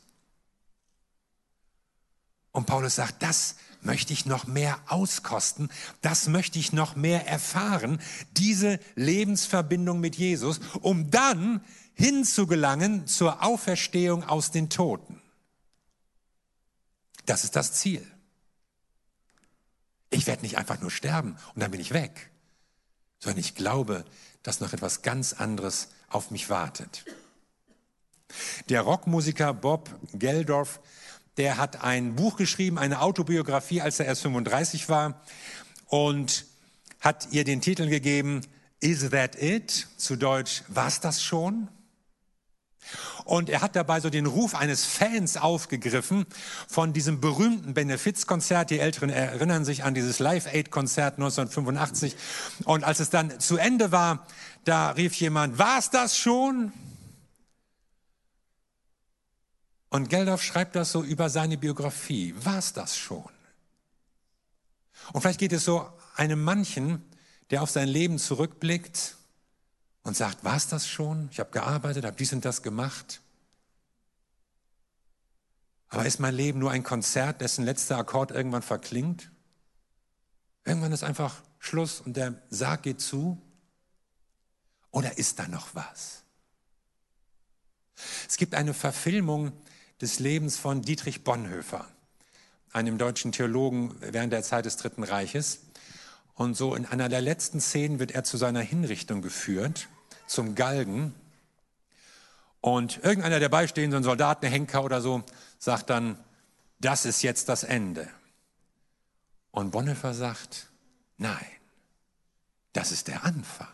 Und 2.52 2.68
Paulus 2.68 2.96
sagt, 2.96 3.22
das 3.22 3.56
möchte 3.86 4.14
ich 4.14 4.26
noch 4.26 4.48
mehr 4.48 4.80
auskosten, 4.88 5.70
das 6.02 6.28
möchte 6.28 6.60
ich 6.60 6.74
noch 6.74 6.96
mehr 6.96 7.28
erfahren, 7.28 8.02
diese 8.32 8.80
Lebensverbindung 8.96 10.00
mit 10.00 10.16
Jesus, 10.16 10.60
um 10.82 11.12
dann 11.12 11.64
hinzugelangen 11.94 13.08
zur 13.08 13.44
Auferstehung 13.44 14.24
aus 14.24 14.52
den 14.52 14.70
Toten. 14.70 15.22
Das 17.26 17.44
ist 17.44 17.56
das 17.56 17.74
Ziel. 17.74 18.06
Ich 20.10 20.28
werde 20.28 20.44
nicht 20.44 20.58
einfach 20.58 20.80
nur 20.80 20.92
sterben 20.92 21.38
und 21.54 21.62
dann 21.62 21.72
bin 21.72 21.82
ich 21.82 21.94
weg, 21.94 22.32
sondern 23.20 23.40
ich 23.40 23.56
glaube, 23.56 24.06
dass 24.44 24.60
noch 24.60 24.74
etwas 24.74 25.02
ganz 25.02 25.34
anderes 25.34 25.90
auf 26.08 26.32
mich 26.32 26.50
wartet. 26.50 27.06
Der 28.70 28.82
Rockmusiker 28.82 29.54
Bob 29.54 29.90
Geldorf 30.14 30.80
der 31.38 31.58
hat 31.58 31.84
ein 31.84 32.16
Buch 32.16 32.38
geschrieben, 32.38 32.78
eine 32.78 33.02
Autobiografie, 33.02 33.82
als 33.82 34.00
er 34.00 34.06
erst 34.06 34.22
35 34.22 34.90
war 34.90 35.22
und 35.88 36.46
hat 37.00 37.28
ihr 37.32 37.44
den 37.44 37.62
Titel 37.62 37.88
gegeben, 37.88 38.42
Is 38.80 39.10
That 39.10 39.42
It? 39.42 39.88
Zu 39.98 40.16
Deutsch, 40.16 40.64
war's 40.68 41.00
das 41.02 41.22
schon? 41.22 41.68
Und 43.24 43.50
er 43.50 43.62
hat 43.62 43.76
dabei 43.76 44.00
so 44.00 44.10
den 44.12 44.28
Ruf 44.28 44.54
eines 44.54 44.86
Fans 44.86 45.38
aufgegriffen 45.38 46.26
von 46.68 46.94
diesem 46.94 47.20
berühmten 47.20 47.74
Benefizkonzert. 47.74 48.70
Die 48.70 48.80
Älteren 48.80 49.10
erinnern 49.10 49.66
sich 49.66 49.84
an 49.84 49.96
dieses 49.96 50.20
Live-Aid-Konzert 50.20 51.16
1985. 51.16 52.16
Und 52.66 52.84
als 52.84 53.00
es 53.00 53.10
dann 53.10 53.40
zu 53.40 53.58
Ende 53.58 53.92
war, 53.92 54.28
da 54.64 54.92
rief 54.92 55.16
jemand, 55.16 55.58
war's 55.58 55.90
das 55.90 56.18
schon? 56.18 56.72
Und 59.96 60.10
Geldorf 60.10 60.44
schreibt 60.44 60.76
das 60.76 60.92
so 60.92 61.06
über 61.06 61.30
seine 61.30 61.58
Biografie. 61.58 62.36
War's 62.40 62.74
das 62.74 62.98
schon? 62.98 63.30
Und 65.14 65.22
vielleicht 65.22 65.40
geht 65.40 65.54
es 65.54 65.64
so 65.64 65.90
einem 66.18 66.44
manchen, 66.44 67.02
der 67.50 67.64
auf 67.64 67.70
sein 67.70 67.88
Leben 67.88 68.20
zurückblickt 68.20 69.16
und 70.04 70.18
sagt, 70.18 70.44
war's 70.44 70.68
das 70.68 70.86
schon? 70.86 71.30
Ich 71.32 71.40
habe 71.40 71.50
gearbeitet, 71.52 72.04
habe 72.04 72.18
dies 72.18 72.34
und 72.34 72.44
das 72.44 72.62
gemacht. 72.62 73.22
Aber 75.88 76.06
ist 76.06 76.20
mein 76.20 76.36
Leben 76.36 76.60
nur 76.60 76.72
ein 76.72 76.84
Konzert, 76.84 77.40
dessen 77.40 77.64
letzter 77.64 77.98
Akkord 77.98 78.32
irgendwann 78.32 78.64
verklingt? 78.64 79.32
Irgendwann 80.66 80.92
ist 80.92 81.06
einfach 81.06 81.42
Schluss 81.58 82.02
und 82.02 82.18
der 82.18 82.44
Sarg 82.50 82.84
geht 82.84 83.00
zu? 83.00 83.42
Oder 84.92 85.18
ist 85.18 85.40
da 85.40 85.48
noch 85.48 85.74
was? 85.74 86.24
Es 88.28 88.36
gibt 88.36 88.56
eine 88.56 88.74
Verfilmung 88.74 89.54
des 90.02 90.20
Lebens 90.20 90.58
von 90.58 90.82
Dietrich 90.82 91.24
Bonhoeffer, 91.24 91.88
einem 92.72 92.98
deutschen 92.98 93.32
Theologen 93.32 93.96
während 94.00 94.34
der 94.34 94.44
Zeit 94.44 94.66
des 94.66 94.78
Dritten 94.78 95.04
Reiches. 95.04 95.60
Und 96.34 96.56
so 96.56 96.76
in 96.76 96.86
einer 96.86 97.08
der 97.08 97.22
letzten 97.22 97.62
Szenen 97.62 98.00
wird 98.00 98.12
er 98.12 98.24
zu 98.24 98.38
seiner 98.38 98.60
Hinrichtung 98.60 99.22
geführt, 99.22 99.88
zum 100.28 100.56
Galgen. 100.56 101.14
Und 102.60 103.04
irgendeiner 103.04 103.40
der 103.40 103.50
beistehenden 103.50 104.04
Soldaten, 104.04 104.48
Henker 104.48 104.84
oder 104.84 105.00
so, 105.02 105.24
sagt 105.60 105.90
dann, 105.90 106.18
das 106.80 107.06
ist 107.06 107.22
jetzt 107.22 107.48
das 107.48 107.64
Ende. 107.64 108.10
Und 109.52 109.72
Bonhoeffer 109.72 110.14
sagt, 110.14 110.68
nein, 111.18 111.46
das 112.74 112.92
ist 112.92 113.08
der 113.08 113.24
Anfang. 113.24 113.70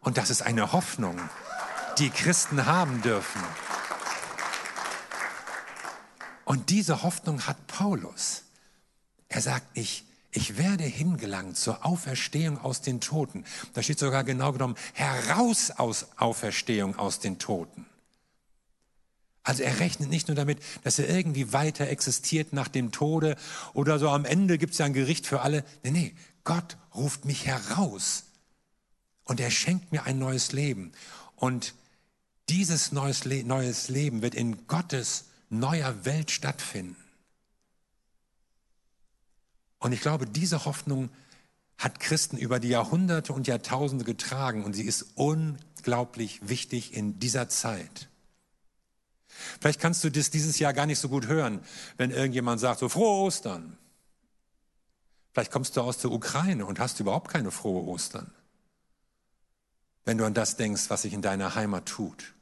Und 0.00 0.18
das 0.18 0.28
ist 0.28 0.42
eine 0.42 0.72
Hoffnung, 0.72 1.18
die 1.98 2.10
Christen 2.10 2.66
haben 2.66 3.00
dürfen. 3.00 3.40
Und 6.46 6.70
diese 6.70 7.02
Hoffnung 7.02 7.42
hat 7.48 7.66
Paulus. 7.66 8.44
Er 9.28 9.40
sagt 9.42 9.76
nicht, 9.76 10.04
ich 10.30 10.56
werde 10.56 10.84
hingelangt 10.84 11.56
zur 11.56 11.84
Auferstehung 11.84 12.58
aus 12.58 12.80
den 12.82 13.00
Toten. 13.00 13.44
Da 13.74 13.82
steht 13.82 13.98
sogar 13.98 14.22
genau 14.22 14.52
genommen, 14.52 14.76
heraus 14.94 15.72
aus 15.72 16.06
Auferstehung 16.16 16.96
aus 16.96 17.18
den 17.18 17.40
Toten. 17.40 17.84
Also 19.42 19.64
er 19.64 19.80
rechnet 19.80 20.08
nicht 20.08 20.28
nur 20.28 20.36
damit, 20.36 20.60
dass 20.84 21.00
er 21.00 21.08
irgendwie 21.08 21.52
weiter 21.52 21.88
existiert 21.88 22.52
nach 22.52 22.68
dem 22.68 22.92
Tode 22.92 23.36
oder 23.74 23.98
so 23.98 24.08
am 24.08 24.24
Ende 24.24 24.56
gibt 24.56 24.72
es 24.72 24.78
ja 24.78 24.86
ein 24.86 24.92
Gericht 24.92 25.26
für 25.26 25.40
alle. 25.40 25.64
Nee, 25.82 25.90
nee, 25.90 26.14
Gott 26.44 26.76
ruft 26.94 27.24
mich 27.24 27.44
heraus 27.46 28.22
und 29.24 29.40
er 29.40 29.50
schenkt 29.50 29.90
mir 29.90 30.04
ein 30.04 30.20
neues 30.20 30.52
Leben. 30.52 30.92
Und 31.34 31.74
dieses 32.48 32.92
neues, 32.92 33.24
Le 33.24 33.42
neues 33.42 33.88
Leben 33.88 34.22
wird 34.22 34.36
in 34.36 34.68
Gottes 34.68 35.25
neuer 35.48 36.04
Welt 36.04 36.30
stattfinden. 36.30 36.96
Und 39.78 39.92
ich 39.92 40.00
glaube, 40.00 40.26
diese 40.26 40.64
Hoffnung 40.64 41.10
hat 41.78 42.00
Christen 42.00 42.38
über 42.38 42.58
die 42.58 42.68
Jahrhunderte 42.68 43.32
und 43.32 43.46
Jahrtausende 43.46 44.04
getragen 44.04 44.64
und 44.64 44.72
sie 44.72 44.84
ist 44.84 45.06
unglaublich 45.14 46.40
wichtig 46.48 46.94
in 46.94 47.18
dieser 47.18 47.48
Zeit. 47.48 48.08
Vielleicht 49.60 49.80
kannst 49.80 50.02
du 50.02 50.10
das 50.10 50.30
dieses 50.30 50.58
Jahr 50.58 50.72
gar 50.72 50.86
nicht 50.86 50.98
so 50.98 51.08
gut 51.08 51.26
hören, 51.26 51.60
wenn 51.98 52.10
irgendjemand 52.10 52.60
sagt, 52.60 52.80
so 52.80 52.88
frohe 52.88 53.24
Ostern. 53.26 53.76
Vielleicht 55.32 55.52
kommst 55.52 55.76
du 55.76 55.82
aus 55.82 55.98
der 55.98 56.10
Ukraine 56.10 56.64
und 56.64 56.80
hast 56.80 56.98
überhaupt 56.98 57.30
keine 57.30 57.50
frohe 57.50 57.84
Ostern. 57.86 58.32
Wenn 60.06 60.16
du 60.16 60.24
an 60.24 60.32
das 60.32 60.56
denkst, 60.56 60.88
was 60.88 61.02
sich 61.02 61.12
in 61.12 61.20
deiner 61.20 61.54
Heimat 61.54 61.84
tut. 61.84 62.32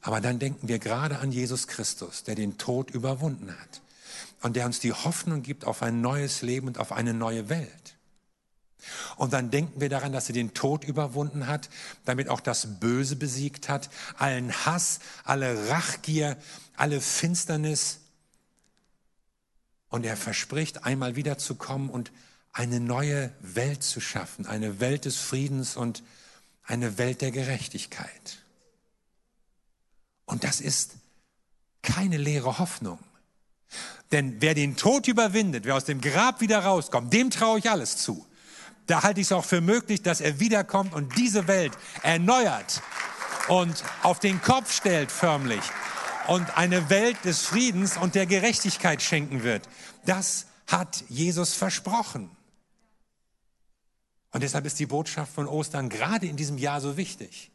Aber 0.00 0.20
dann 0.20 0.38
denken 0.38 0.68
wir 0.68 0.78
gerade 0.78 1.18
an 1.18 1.32
Jesus 1.32 1.66
Christus, 1.66 2.24
der 2.24 2.34
den 2.34 2.58
Tod 2.58 2.90
überwunden 2.90 3.50
hat 3.50 3.82
und 4.42 4.56
der 4.56 4.66
uns 4.66 4.80
die 4.80 4.92
Hoffnung 4.92 5.42
gibt 5.42 5.64
auf 5.64 5.82
ein 5.82 6.00
neues 6.00 6.42
Leben 6.42 6.68
und 6.68 6.78
auf 6.78 6.92
eine 6.92 7.12
neue 7.12 7.48
Welt. 7.48 7.96
Und 9.16 9.34
dann 9.34 9.50
denken 9.50 9.80
wir 9.80 9.90
daran, 9.90 10.12
dass 10.12 10.28
er 10.28 10.32
den 10.32 10.54
Tod 10.54 10.84
überwunden 10.84 11.46
hat, 11.46 11.68
damit 12.06 12.30
auch 12.30 12.40
das 12.40 12.80
Böse 12.80 13.14
besiegt 13.16 13.68
hat, 13.68 13.90
allen 14.16 14.52
Hass, 14.64 15.00
alle 15.24 15.68
Rachgier, 15.68 16.38
alle 16.76 17.02
Finsternis, 17.02 18.00
und 19.90 20.06
er 20.06 20.16
verspricht, 20.16 20.84
einmal 20.84 21.16
wiederzukommen 21.16 21.90
und 21.90 22.10
eine 22.52 22.80
neue 22.80 23.32
Welt 23.40 23.82
zu 23.82 24.00
schaffen, 24.00 24.46
eine 24.46 24.80
Welt 24.80 25.04
des 25.04 25.16
Friedens 25.16 25.76
und 25.76 26.02
eine 26.64 26.96
Welt 26.96 27.20
der 27.20 27.32
Gerechtigkeit. 27.32 28.39
Und 30.30 30.44
das 30.44 30.60
ist 30.60 30.92
keine 31.82 32.16
leere 32.16 32.60
Hoffnung. 32.60 33.00
Denn 34.12 34.40
wer 34.40 34.54
den 34.54 34.76
Tod 34.76 35.08
überwindet, 35.08 35.64
wer 35.64 35.74
aus 35.74 35.84
dem 35.84 36.00
Grab 36.00 36.40
wieder 36.40 36.60
rauskommt, 36.60 37.12
dem 37.12 37.30
traue 37.30 37.58
ich 37.58 37.68
alles 37.68 37.96
zu. 37.96 38.24
Da 38.86 39.02
halte 39.02 39.20
ich 39.20 39.26
es 39.26 39.32
auch 39.32 39.44
für 39.44 39.60
möglich, 39.60 40.02
dass 40.02 40.20
er 40.20 40.38
wiederkommt 40.38 40.94
und 40.94 41.16
diese 41.16 41.48
Welt 41.48 41.72
erneuert 42.02 42.80
und 43.48 43.82
auf 44.02 44.20
den 44.20 44.40
Kopf 44.40 44.72
stellt 44.72 45.10
förmlich 45.10 45.62
und 46.28 46.56
eine 46.56 46.90
Welt 46.90 47.16
des 47.24 47.42
Friedens 47.42 47.96
und 47.96 48.14
der 48.14 48.26
Gerechtigkeit 48.26 49.02
schenken 49.02 49.42
wird. 49.42 49.68
Das 50.06 50.46
hat 50.68 51.04
Jesus 51.08 51.54
versprochen. 51.54 52.30
Und 54.30 54.44
deshalb 54.44 54.64
ist 54.64 54.78
die 54.78 54.86
Botschaft 54.86 55.32
von 55.32 55.48
Ostern 55.48 55.88
gerade 55.88 56.26
in 56.26 56.36
diesem 56.36 56.56
Jahr 56.56 56.80
so 56.80 56.96
wichtig. 56.96 57.50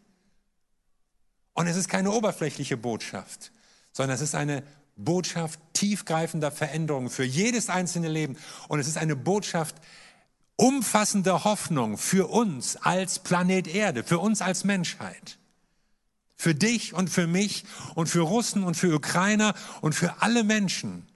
Und 1.55 1.67
es 1.67 1.77
ist 1.77 1.89
keine 1.89 2.11
oberflächliche 2.11 2.77
Botschaft, 2.77 3.51
sondern 3.93 4.15
es 4.15 4.21
ist 4.21 4.35
eine 4.35 4.61
Botschaft 4.97 5.59
tiefgreifender 5.73 6.51
Veränderungen 6.51 7.09
für 7.09 7.23
jedes 7.23 7.69
einzelne 7.69 8.09
Leben. 8.09 8.37
Und 8.67 8.79
es 8.79 8.87
ist 8.87 8.97
eine 8.97 9.15
Botschaft 9.15 9.75
umfassender 10.57 11.45
Hoffnung 11.45 11.97
für 11.97 12.29
uns 12.29 12.75
als 12.75 13.19
Planet 13.19 13.67
Erde, 13.67 14.03
für 14.03 14.19
uns 14.19 14.41
als 14.41 14.65
Menschheit. 14.65 15.37
Für 16.35 16.53
dich 16.53 16.93
und 16.93 17.09
für 17.09 17.25
mich 17.25 17.63
und 17.95 18.07
für 18.07 18.21
Russen 18.21 18.63
und 18.63 18.75
für 18.75 18.93
Ukrainer 18.93 19.55
und 19.79 19.95
für 19.95 20.21
alle 20.21 20.43
Menschen. 20.43 21.07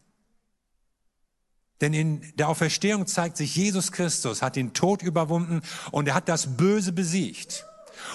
Denn 1.81 1.93
in 1.93 2.33
der 2.37 2.47
Auferstehung 2.47 3.07
zeigt 3.07 3.35
sich, 3.35 3.55
Jesus 3.55 3.91
Christus 3.91 4.41
hat 4.41 4.55
den 4.55 4.73
Tod 4.73 5.01
überwunden 5.01 5.61
und 5.91 6.07
er 6.07 6.15
hat 6.15 6.29
das 6.29 6.55
Böse 6.55 6.93
besiegt. 6.93 7.65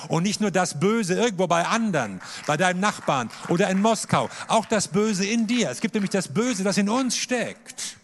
Und 0.09 0.23
nicht 0.23 0.40
nur 0.40 0.51
das 0.51 0.81
Böse 0.81 1.14
irgendwo 1.14 1.47
bei 1.47 1.64
anderen, 1.64 2.20
bei 2.47 2.57
deinem 2.57 2.81
Nachbarn 2.81 3.31
oder 3.49 3.68
in 3.70 3.81
Moskau, 3.81 4.29
auch 4.49 4.66
das 4.66 4.88
Böse 4.88 5.25
in 5.25 5.47
dir. 5.47 5.70
Es 5.70 5.81
gibt 5.81 5.94
nämlich 5.94 6.11
das 6.11 6.29
Böse, 6.29 6.64
das 6.64 6.79
in 6.79 6.88
uns 6.88 7.16
steckt. 7.16 7.97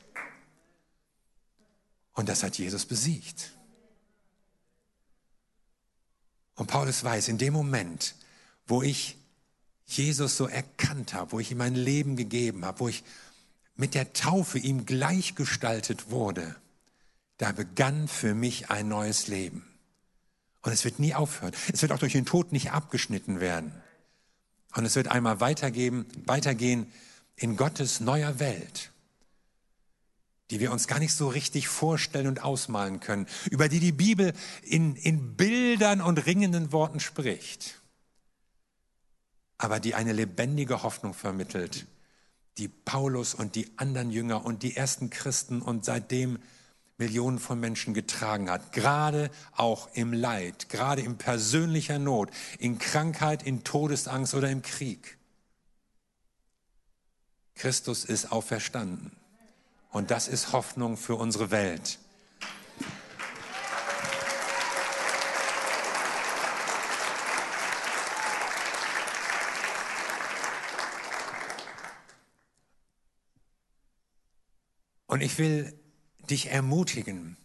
Und 2.14 2.28
das 2.28 2.42
hat 2.42 2.58
Jesus 2.58 2.84
besiegt. 2.84 3.52
Und 6.54 6.66
Paulus 6.66 7.02
weiß, 7.02 7.28
in 7.28 7.38
dem 7.38 7.54
Moment, 7.54 8.14
wo 8.66 8.82
ich 8.82 9.16
Jesus 9.86 10.36
so 10.36 10.46
erkannt 10.46 11.14
habe, 11.14 11.32
wo 11.32 11.40
ich 11.40 11.50
ihm 11.50 11.58
mein 11.58 11.74
Leben 11.74 12.16
gegeben 12.16 12.64
habe, 12.64 12.80
wo 12.80 12.88
ich 12.88 13.02
mit 13.76 13.94
der 13.94 14.12
Taufe 14.12 14.58
ihm 14.58 14.84
gleichgestaltet 14.84 16.10
wurde, 16.10 16.54
da 17.38 17.52
begann 17.52 18.06
für 18.06 18.34
mich 18.34 18.68
ein 18.68 18.88
neues 18.88 19.26
Leben. 19.26 19.69
Und 20.62 20.72
es 20.72 20.84
wird 20.84 20.98
nie 20.98 21.14
aufhören. 21.14 21.52
Es 21.72 21.82
wird 21.82 21.92
auch 21.92 21.98
durch 21.98 22.12
den 22.12 22.26
Tod 22.26 22.52
nicht 22.52 22.72
abgeschnitten 22.72 23.40
werden. 23.40 23.72
Und 24.74 24.84
es 24.84 24.94
wird 24.94 25.08
einmal 25.08 25.40
weitergeben, 25.40 26.06
weitergehen 26.26 26.92
in 27.36 27.56
Gottes 27.56 28.00
neuer 28.00 28.38
Welt, 28.38 28.90
die 30.50 30.60
wir 30.60 30.70
uns 30.70 30.86
gar 30.86 30.98
nicht 30.98 31.14
so 31.14 31.28
richtig 31.28 31.68
vorstellen 31.68 32.26
und 32.26 32.44
ausmalen 32.44 33.00
können, 33.00 33.26
über 33.50 33.68
die 33.68 33.80
die 33.80 33.92
Bibel 33.92 34.32
in, 34.62 34.96
in 34.96 35.36
Bildern 35.36 36.00
und 36.00 36.24
ringenden 36.26 36.72
Worten 36.72 37.00
spricht 37.00 37.80
aber 39.60 39.78
die 39.78 39.94
eine 39.94 40.12
lebendige 40.12 40.82
Hoffnung 40.82 41.12
vermittelt, 41.12 41.86
die 42.56 42.68
Paulus 42.68 43.34
und 43.34 43.54
die 43.56 43.70
anderen 43.76 44.10
Jünger 44.10 44.44
und 44.44 44.62
die 44.62 44.74
ersten 44.74 45.10
Christen 45.10 45.60
und 45.60 45.84
seitdem 45.84 46.38
Millionen 47.00 47.38
von 47.38 47.58
Menschen 47.58 47.94
getragen 47.94 48.50
hat, 48.50 48.72
gerade 48.72 49.30
auch 49.56 49.88
im 49.94 50.12
Leid, 50.12 50.68
gerade 50.68 51.00
in 51.00 51.16
persönlicher 51.16 51.98
Not, 51.98 52.30
in 52.58 52.78
Krankheit, 52.78 53.42
in 53.42 53.64
Todesangst 53.64 54.34
oder 54.34 54.50
im 54.50 54.60
Krieg. 54.60 55.16
Christus 57.54 58.04
ist 58.04 58.30
auferstanden 58.30 59.12
und 59.90 60.10
das 60.10 60.28
ist 60.28 60.52
Hoffnung 60.52 60.98
für 60.98 61.14
unsere 61.14 61.50
Welt. 61.50 61.98
Und 75.06 75.22
ich 75.22 75.38
will 75.38 75.79
dich 76.30 76.50
ermutigen, 76.50 77.36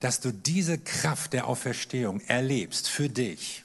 dass 0.00 0.20
du 0.20 0.32
diese 0.32 0.78
Kraft 0.78 1.32
der 1.32 1.46
Auferstehung 1.46 2.20
erlebst 2.20 2.88
für 2.88 3.08
dich. 3.08 3.64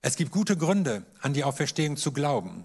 Es 0.00 0.16
gibt 0.16 0.30
gute 0.30 0.56
Gründe, 0.56 1.04
an 1.20 1.34
die 1.34 1.44
Auferstehung 1.44 1.96
zu 1.96 2.12
glauben. 2.12 2.64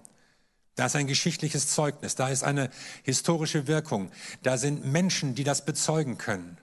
Da 0.75 0.85
ist 0.85 0.95
ein 0.95 1.07
geschichtliches 1.07 1.69
Zeugnis, 1.69 2.15
da 2.15 2.29
ist 2.29 2.43
eine 2.43 2.69
historische 3.03 3.67
Wirkung, 3.67 4.11
da 4.43 4.57
sind 4.57 4.85
Menschen, 4.85 5.35
die 5.35 5.43
das 5.43 5.65
bezeugen 5.65 6.17
können. 6.17 6.57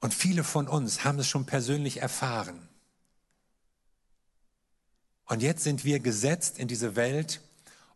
Und 0.00 0.14
viele 0.14 0.44
von 0.44 0.68
uns 0.68 1.04
haben 1.04 1.18
es 1.18 1.28
schon 1.28 1.46
persönlich 1.46 2.00
erfahren. 2.00 2.68
Und 5.24 5.42
jetzt 5.42 5.64
sind 5.64 5.84
wir 5.84 6.00
gesetzt 6.00 6.58
in 6.58 6.68
diese 6.68 6.96
Welt 6.96 7.40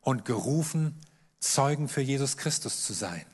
und 0.00 0.24
gerufen, 0.24 1.00
Zeugen 1.38 1.88
für 1.88 2.00
Jesus 2.00 2.36
Christus 2.36 2.84
zu 2.84 2.92
sein. 2.92 3.24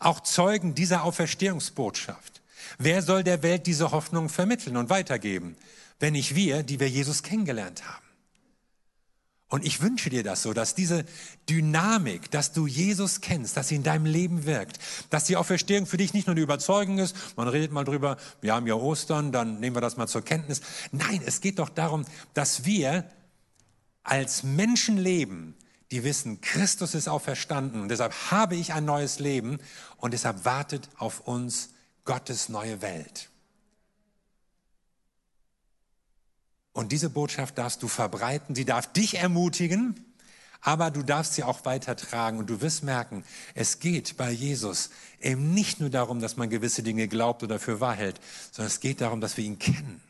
Auch 0.00 0.20
Zeugen 0.20 0.74
dieser 0.74 1.04
Auferstehungsbotschaft. 1.04 2.42
Wer 2.78 3.02
soll 3.02 3.24
der 3.24 3.42
Welt 3.42 3.66
diese 3.66 3.92
Hoffnung 3.92 4.28
vermitteln 4.28 4.76
und 4.76 4.90
weitergeben, 4.90 5.56
wenn 5.98 6.12
nicht 6.12 6.34
wir, 6.34 6.62
die 6.62 6.80
wir 6.80 6.88
Jesus 6.88 7.22
kennengelernt 7.22 7.86
haben? 7.86 8.06
Und 9.48 9.64
ich 9.64 9.80
wünsche 9.80 10.10
dir 10.10 10.24
das 10.24 10.42
so, 10.42 10.52
dass 10.52 10.74
diese 10.74 11.04
Dynamik, 11.48 12.30
dass 12.32 12.52
du 12.52 12.66
Jesus 12.66 13.20
kennst, 13.20 13.56
dass 13.56 13.68
sie 13.68 13.76
in 13.76 13.84
deinem 13.84 14.04
Leben 14.04 14.44
wirkt, 14.44 14.80
dass 15.10 15.24
die 15.24 15.36
Auferstehung 15.36 15.86
für 15.86 15.98
dich 15.98 16.12
nicht 16.14 16.26
nur 16.26 16.34
eine 16.34 16.42
Überzeugung 16.42 16.98
ist, 16.98 17.14
man 17.36 17.46
redet 17.46 17.70
mal 17.70 17.84
drüber, 17.84 18.16
wir 18.40 18.54
haben 18.54 18.66
ja 18.66 18.74
Ostern, 18.74 19.30
dann 19.30 19.60
nehmen 19.60 19.76
wir 19.76 19.80
das 19.80 19.96
mal 19.96 20.08
zur 20.08 20.22
Kenntnis. 20.22 20.62
Nein, 20.90 21.22
es 21.24 21.40
geht 21.40 21.60
doch 21.60 21.68
darum, 21.68 22.04
dass 22.34 22.64
wir 22.64 23.08
als 24.02 24.42
Menschen 24.42 24.96
leben, 24.96 25.54
die 25.90 26.04
wissen, 26.04 26.40
Christus 26.40 26.94
ist 26.94 27.08
auferstanden 27.08 27.88
deshalb 27.88 28.12
habe 28.30 28.56
ich 28.56 28.72
ein 28.72 28.84
neues 28.84 29.18
Leben 29.18 29.58
und 29.98 30.12
deshalb 30.12 30.44
wartet 30.44 30.88
auf 30.96 31.20
uns 31.20 31.70
Gottes 32.04 32.48
neue 32.48 32.82
Welt. 32.82 33.30
Und 36.72 36.92
diese 36.92 37.08
Botschaft 37.08 37.56
darfst 37.56 37.82
du 37.82 37.88
verbreiten, 37.88 38.54
sie 38.54 38.64
darf 38.64 38.92
dich 38.92 39.18
ermutigen, 39.18 40.04
aber 40.60 40.90
du 40.90 41.02
darfst 41.02 41.34
sie 41.34 41.44
auch 41.44 41.64
weitertragen 41.64 42.38
und 42.38 42.50
du 42.50 42.60
wirst 42.60 42.82
merken, 42.82 43.24
es 43.54 43.78
geht 43.78 44.16
bei 44.16 44.30
Jesus 44.30 44.90
eben 45.20 45.54
nicht 45.54 45.80
nur 45.80 45.90
darum, 45.90 46.20
dass 46.20 46.36
man 46.36 46.50
gewisse 46.50 46.82
Dinge 46.82 47.08
glaubt 47.08 47.42
oder 47.42 47.58
für 47.58 47.80
wahr 47.80 47.94
hält, 47.94 48.20
sondern 48.50 48.66
es 48.66 48.80
geht 48.80 49.00
darum, 49.00 49.20
dass 49.20 49.36
wir 49.36 49.44
ihn 49.44 49.58
kennen 49.58 50.00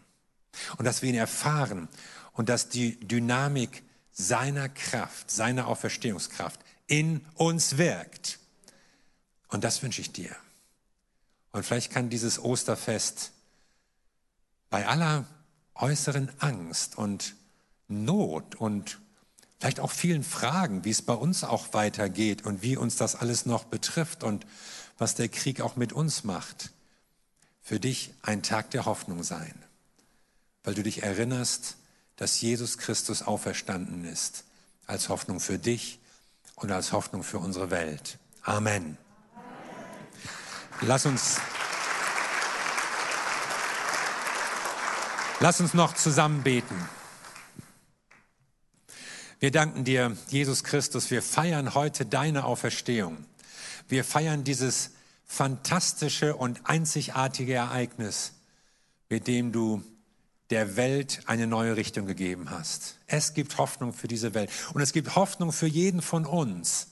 und 0.78 0.84
dass 0.84 1.02
wir 1.02 1.10
ihn 1.10 1.16
erfahren 1.16 1.88
und 2.32 2.48
dass 2.48 2.68
die 2.68 2.98
Dynamik 3.00 3.82
seiner 4.18 4.70
Kraft, 4.70 5.30
seiner 5.30 5.68
Auferstehungskraft 5.68 6.58
in 6.86 7.20
uns 7.34 7.76
wirkt. 7.76 8.38
Und 9.48 9.62
das 9.62 9.82
wünsche 9.82 10.00
ich 10.00 10.10
dir. 10.10 10.34
Und 11.52 11.64
vielleicht 11.64 11.92
kann 11.92 12.08
dieses 12.08 12.42
Osterfest 12.42 13.32
bei 14.70 14.86
aller 14.86 15.26
äußeren 15.74 16.30
Angst 16.38 16.96
und 16.96 17.34
Not 17.88 18.54
und 18.54 18.98
vielleicht 19.58 19.80
auch 19.80 19.92
vielen 19.92 20.24
Fragen, 20.24 20.84
wie 20.84 20.90
es 20.90 21.02
bei 21.02 21.14
uns 21.14 21.44
auch 21.44 21.74
weitergeht 21.74 22.44
und 22.44 22.62
wie 22.62 22.76
uns 22.76 22.96
das 22.96 23.14
alles 23.14 23.46
noch 23.46 23.64
betrifft 23.64 24.24
und 24.24 24.46
was 24.98 25.14
der 25.14 25.28
Krieg 25.28 25.60
auch 25.60 25.76
mit 25.76 25.92
uns 25.92 26.24
macht, 26.24 26.72
für 27.60 27.78
dich 27.78 28.14
ein 28.22 28.42
Tag 28.42 28.70
der 28.70 28.86
Hoffnung 28.86 29.22
sein, 29.22 29.54
weil 30.64 30.74
du 30.74 30.82
dich 30.82 31.02
erinnerst, 31.02 31.76
dass 32.16 32.40
Jesus 32.40 32.78
Christus 32.78 33.22
auferstanden 33.22 34.04
ist, 34.04 34.44
als 34.86 35.08
Hoffnung 35.08 35.40
für 35.40 35.58
dich 35.58 36.00
und 36.54 36.72
als 36.72 36.92
Hoffnung 36.92 37.22
für 37.22 37.38
unsere 37.38 37.70
Welt. 37.70 38.18
Amen. 38.42 38.96
Lass 40.80 41.06
uns, 41.06 41.38
lass 45.40 45.60
uns 45.60 45.74
noch 45.74 45.94
zusammen 45.94 46.42
beten. 46.42 46.88
Wir 49.38 49.50
danken 49.50 49.84
dir, 49.84 50.16
Jesus 50.28 50.64
Christus. 50.64 51.10
Wir 51.10 51.22
feiern 51.22 51.74
heute 51.74 52.06
deine 52.06 52.44
Auferstehung. 52.44 53.24
Wir 53.88 54.02
feiern 54.02 54.44
dieses 54.44 54.92
fantastische 55.26 56.36
und 56.36 56.60
einzigartige 56.64 57.54
Ereignis, 57.54 58.32
mit 59.08 59.26
dem 59.26 59.52
du 59.52 59.82
der 60.50 60.76
Welt 60.76 61.22
eine 61.26 61.46
neue 61.46 61.76
Richtung 61.76 62.06
gegeben 62.06 62.50
hast. 62.50 62.98
Es 63.06 63.34
gibt 63.34 63.58
Hoffnung 63.58 63.92
für 63.92 64.08
diese 64.08 64.34
Welt 64.34 64.50
und 64.74 64.80
es 64.80 64.92
gibt 64.92 65.16
Hoffnung 65.16 65.52
für 65.52 65.66
jeden 65.66 66.02
von 66.02 66.24
uns, 66.24 66.88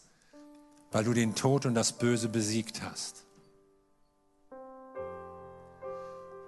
weil 0.90 1.04
du 1.04 1.12
den 1.12 1.34
Tod 1.34 1.66
und 1.66 1.74
das 1.74 1.92
Böse 1.92 2.28
besiegt 2.28 2.82
hast. 2.82 3.24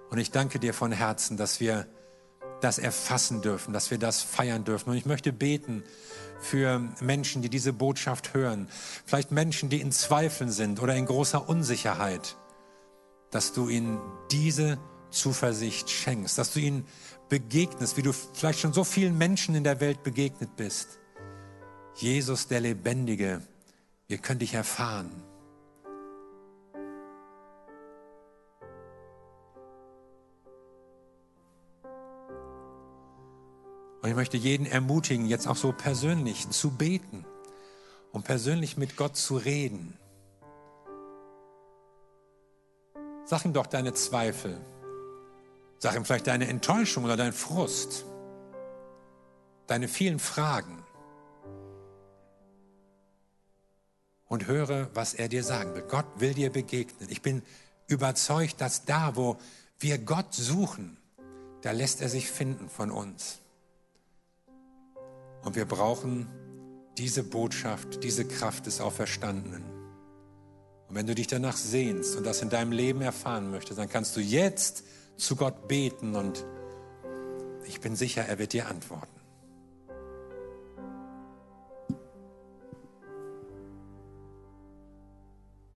Und 0.09 0.19
ich 0.19 0.31
danke 0.31 0.59
dir 0.59 0.73
von 0.73 0.91
Herzen, 0.91 1.37
dass 1.37 1.59
wir 1.59 1.87
das 2.61 2.79
erfassen 2.79 3.41
dürfen, 3.41 3.73
dass 3.73 3.91
wir 3.91 3.97
das 3.97 4.21
feiern 4.21 4.63
dürfen. 4.63 4.89
Und 4.89 4.97
ich 4.97 5.05
möchte 5.05 5.31
beten 5.31 5.83
für 6.39 6.79
Menschen, 7.01 7.41
die 7.41 7.49
diese 7.49 7.73
Botschaft 7.73 8.33
hören, 8.33 8.67
vielleicht 9.05 9.31
Menschen, 9.31 9.69
die 9.69 9.81
in 9.81 9.91
Zweifeln 9.91 10.51
sind 10.51 10.81
oder 10.81 10.95
in 10.95 11.05
großer 11.05 11.47
Unsicherheit, 11.47 12.37
dass 13.31 13.53
du 13.53 13.69
ihnen 13.69 13.99
diese 14.31 14.79
Zuversicht 15.17 15.89
schenkst, 15.89 16.37
dass 16.37 16.53
du 16.53 16.59
ihnen 16.59 16.85
begegnest, 17.29 17.97
wie 17.97 18.01
du 18.01 18.13
vielleicht 18.13 18.59
schon 18.59 18.73
so 18.73 18.83
vielen 18.83 19.17
Menschen 19.17 19.55
in 19.55 19.63
der 19.63 19.79
Welt 19.79 20.03
begegnet 20.03 20.55
bist. 20.55 20.99
Jesus 21.95 22.47
der 22.47 22.61
Lebendige, 22.61 23.41
wir 24.07 24.17
können 24.19 24.39
dich 24.39 24.53
erfahren. 24.53 25.11
Und 34.01 34.09
ich 34.09 34.15
möchte 34.15 34.37
jeden 34.37 34.65
ermutigen, 34.65 35.25
jetzt 35.25 35.47
auch 35.47 35.55
so 35.55 35.73
persönlich 35.73 36.49
zu 36.49 36.71
beten 36.71 37.25
und 38.11 38.23
persönlich 38.23 38.77
mit 38.77 38.95
Gott 38.95 39.17
zu 39.17 39.37
reden. 39.37 39.97
Sag 43.25 43.43
ihm 43.43 43.51
doch 43.51 43.67
deine 43.67 43.93
Zweifel. 43.93 44.57
Sag 45.79 45.95
ihm 45.95 46.05
vielleicht 46.05 46.27
deine 46.27 46.47
Enttäuschung 46.47 47.03
oder 47.03 47.17
dein 47.17 47.33
Frust. 47.33 48.05
Deine 49.67 49.87
vielen 49.87 50.19
Fragen. 50.19 50.83
Und 54.27 54.47
höre, 54.47 54.89
was 54.93 55.13
er 55.13 55.29
dir 55.29 55.43
sagen 55.43 55.75
will. 55.75 55.83
Gott 55.83 56.05
will 56.17 56.33
dir 56.33 56.51
begegnen. 56.51 57.09
Ich 57.09 57.21
bin 57.21 57.43
überzeugt, 57.87 58.59
dass 58.59 58.85
da, 58.85 59.15
wo 59.15 59.37
wir 59.79 59.97
Gott 59.99 60.33
suchen, 60.33 60.97
da 61.61 61.71
lässt 61.71 62.01
er 62.01 62.09
sich 62.09 62.29
finden 62.29 62.69
von 62.69 62.91
uns. 62.91 63.39
Und 65.43 65.55
wir 65.55 65.65
brauchen 65.65 66.27
diese 66.97 67.23
Botschaft, 67.23 68.03
diese 68.03 68.25
Kraft 68.25 68.65
des 68.65 68.81
Auferstandenen. 68.81 69.63
Und 70.89 70.95
wenn 70.95 71.07
du 71.07 71.15
dich 71.15 71.27
danach 71.27 71.57
sehnst 71.57 72.15
und 72.15 72.25
das 72.25 72.41
in 72.41 72.49
deinem 72.49 72.71
Leben 72.71 73.01
erfahren 73.01 73.51
möchtest, 73.51 73.79
dann 73.79 73.89
kannst 73.89 74.15
du 74.15 74.19
jetzt 74.19 74.83
zu 75.17 75.35
Gott 75.35 75.67
beten 75.67 76.15
und 76.15 76.45
ich 77.65 77.81
bin 77.81 77.95
sicher, 77.95 78.23
er 78.23 78.39
wird 78.39 78.53
dir 78.53 78.67
antworten. 78.67 79.16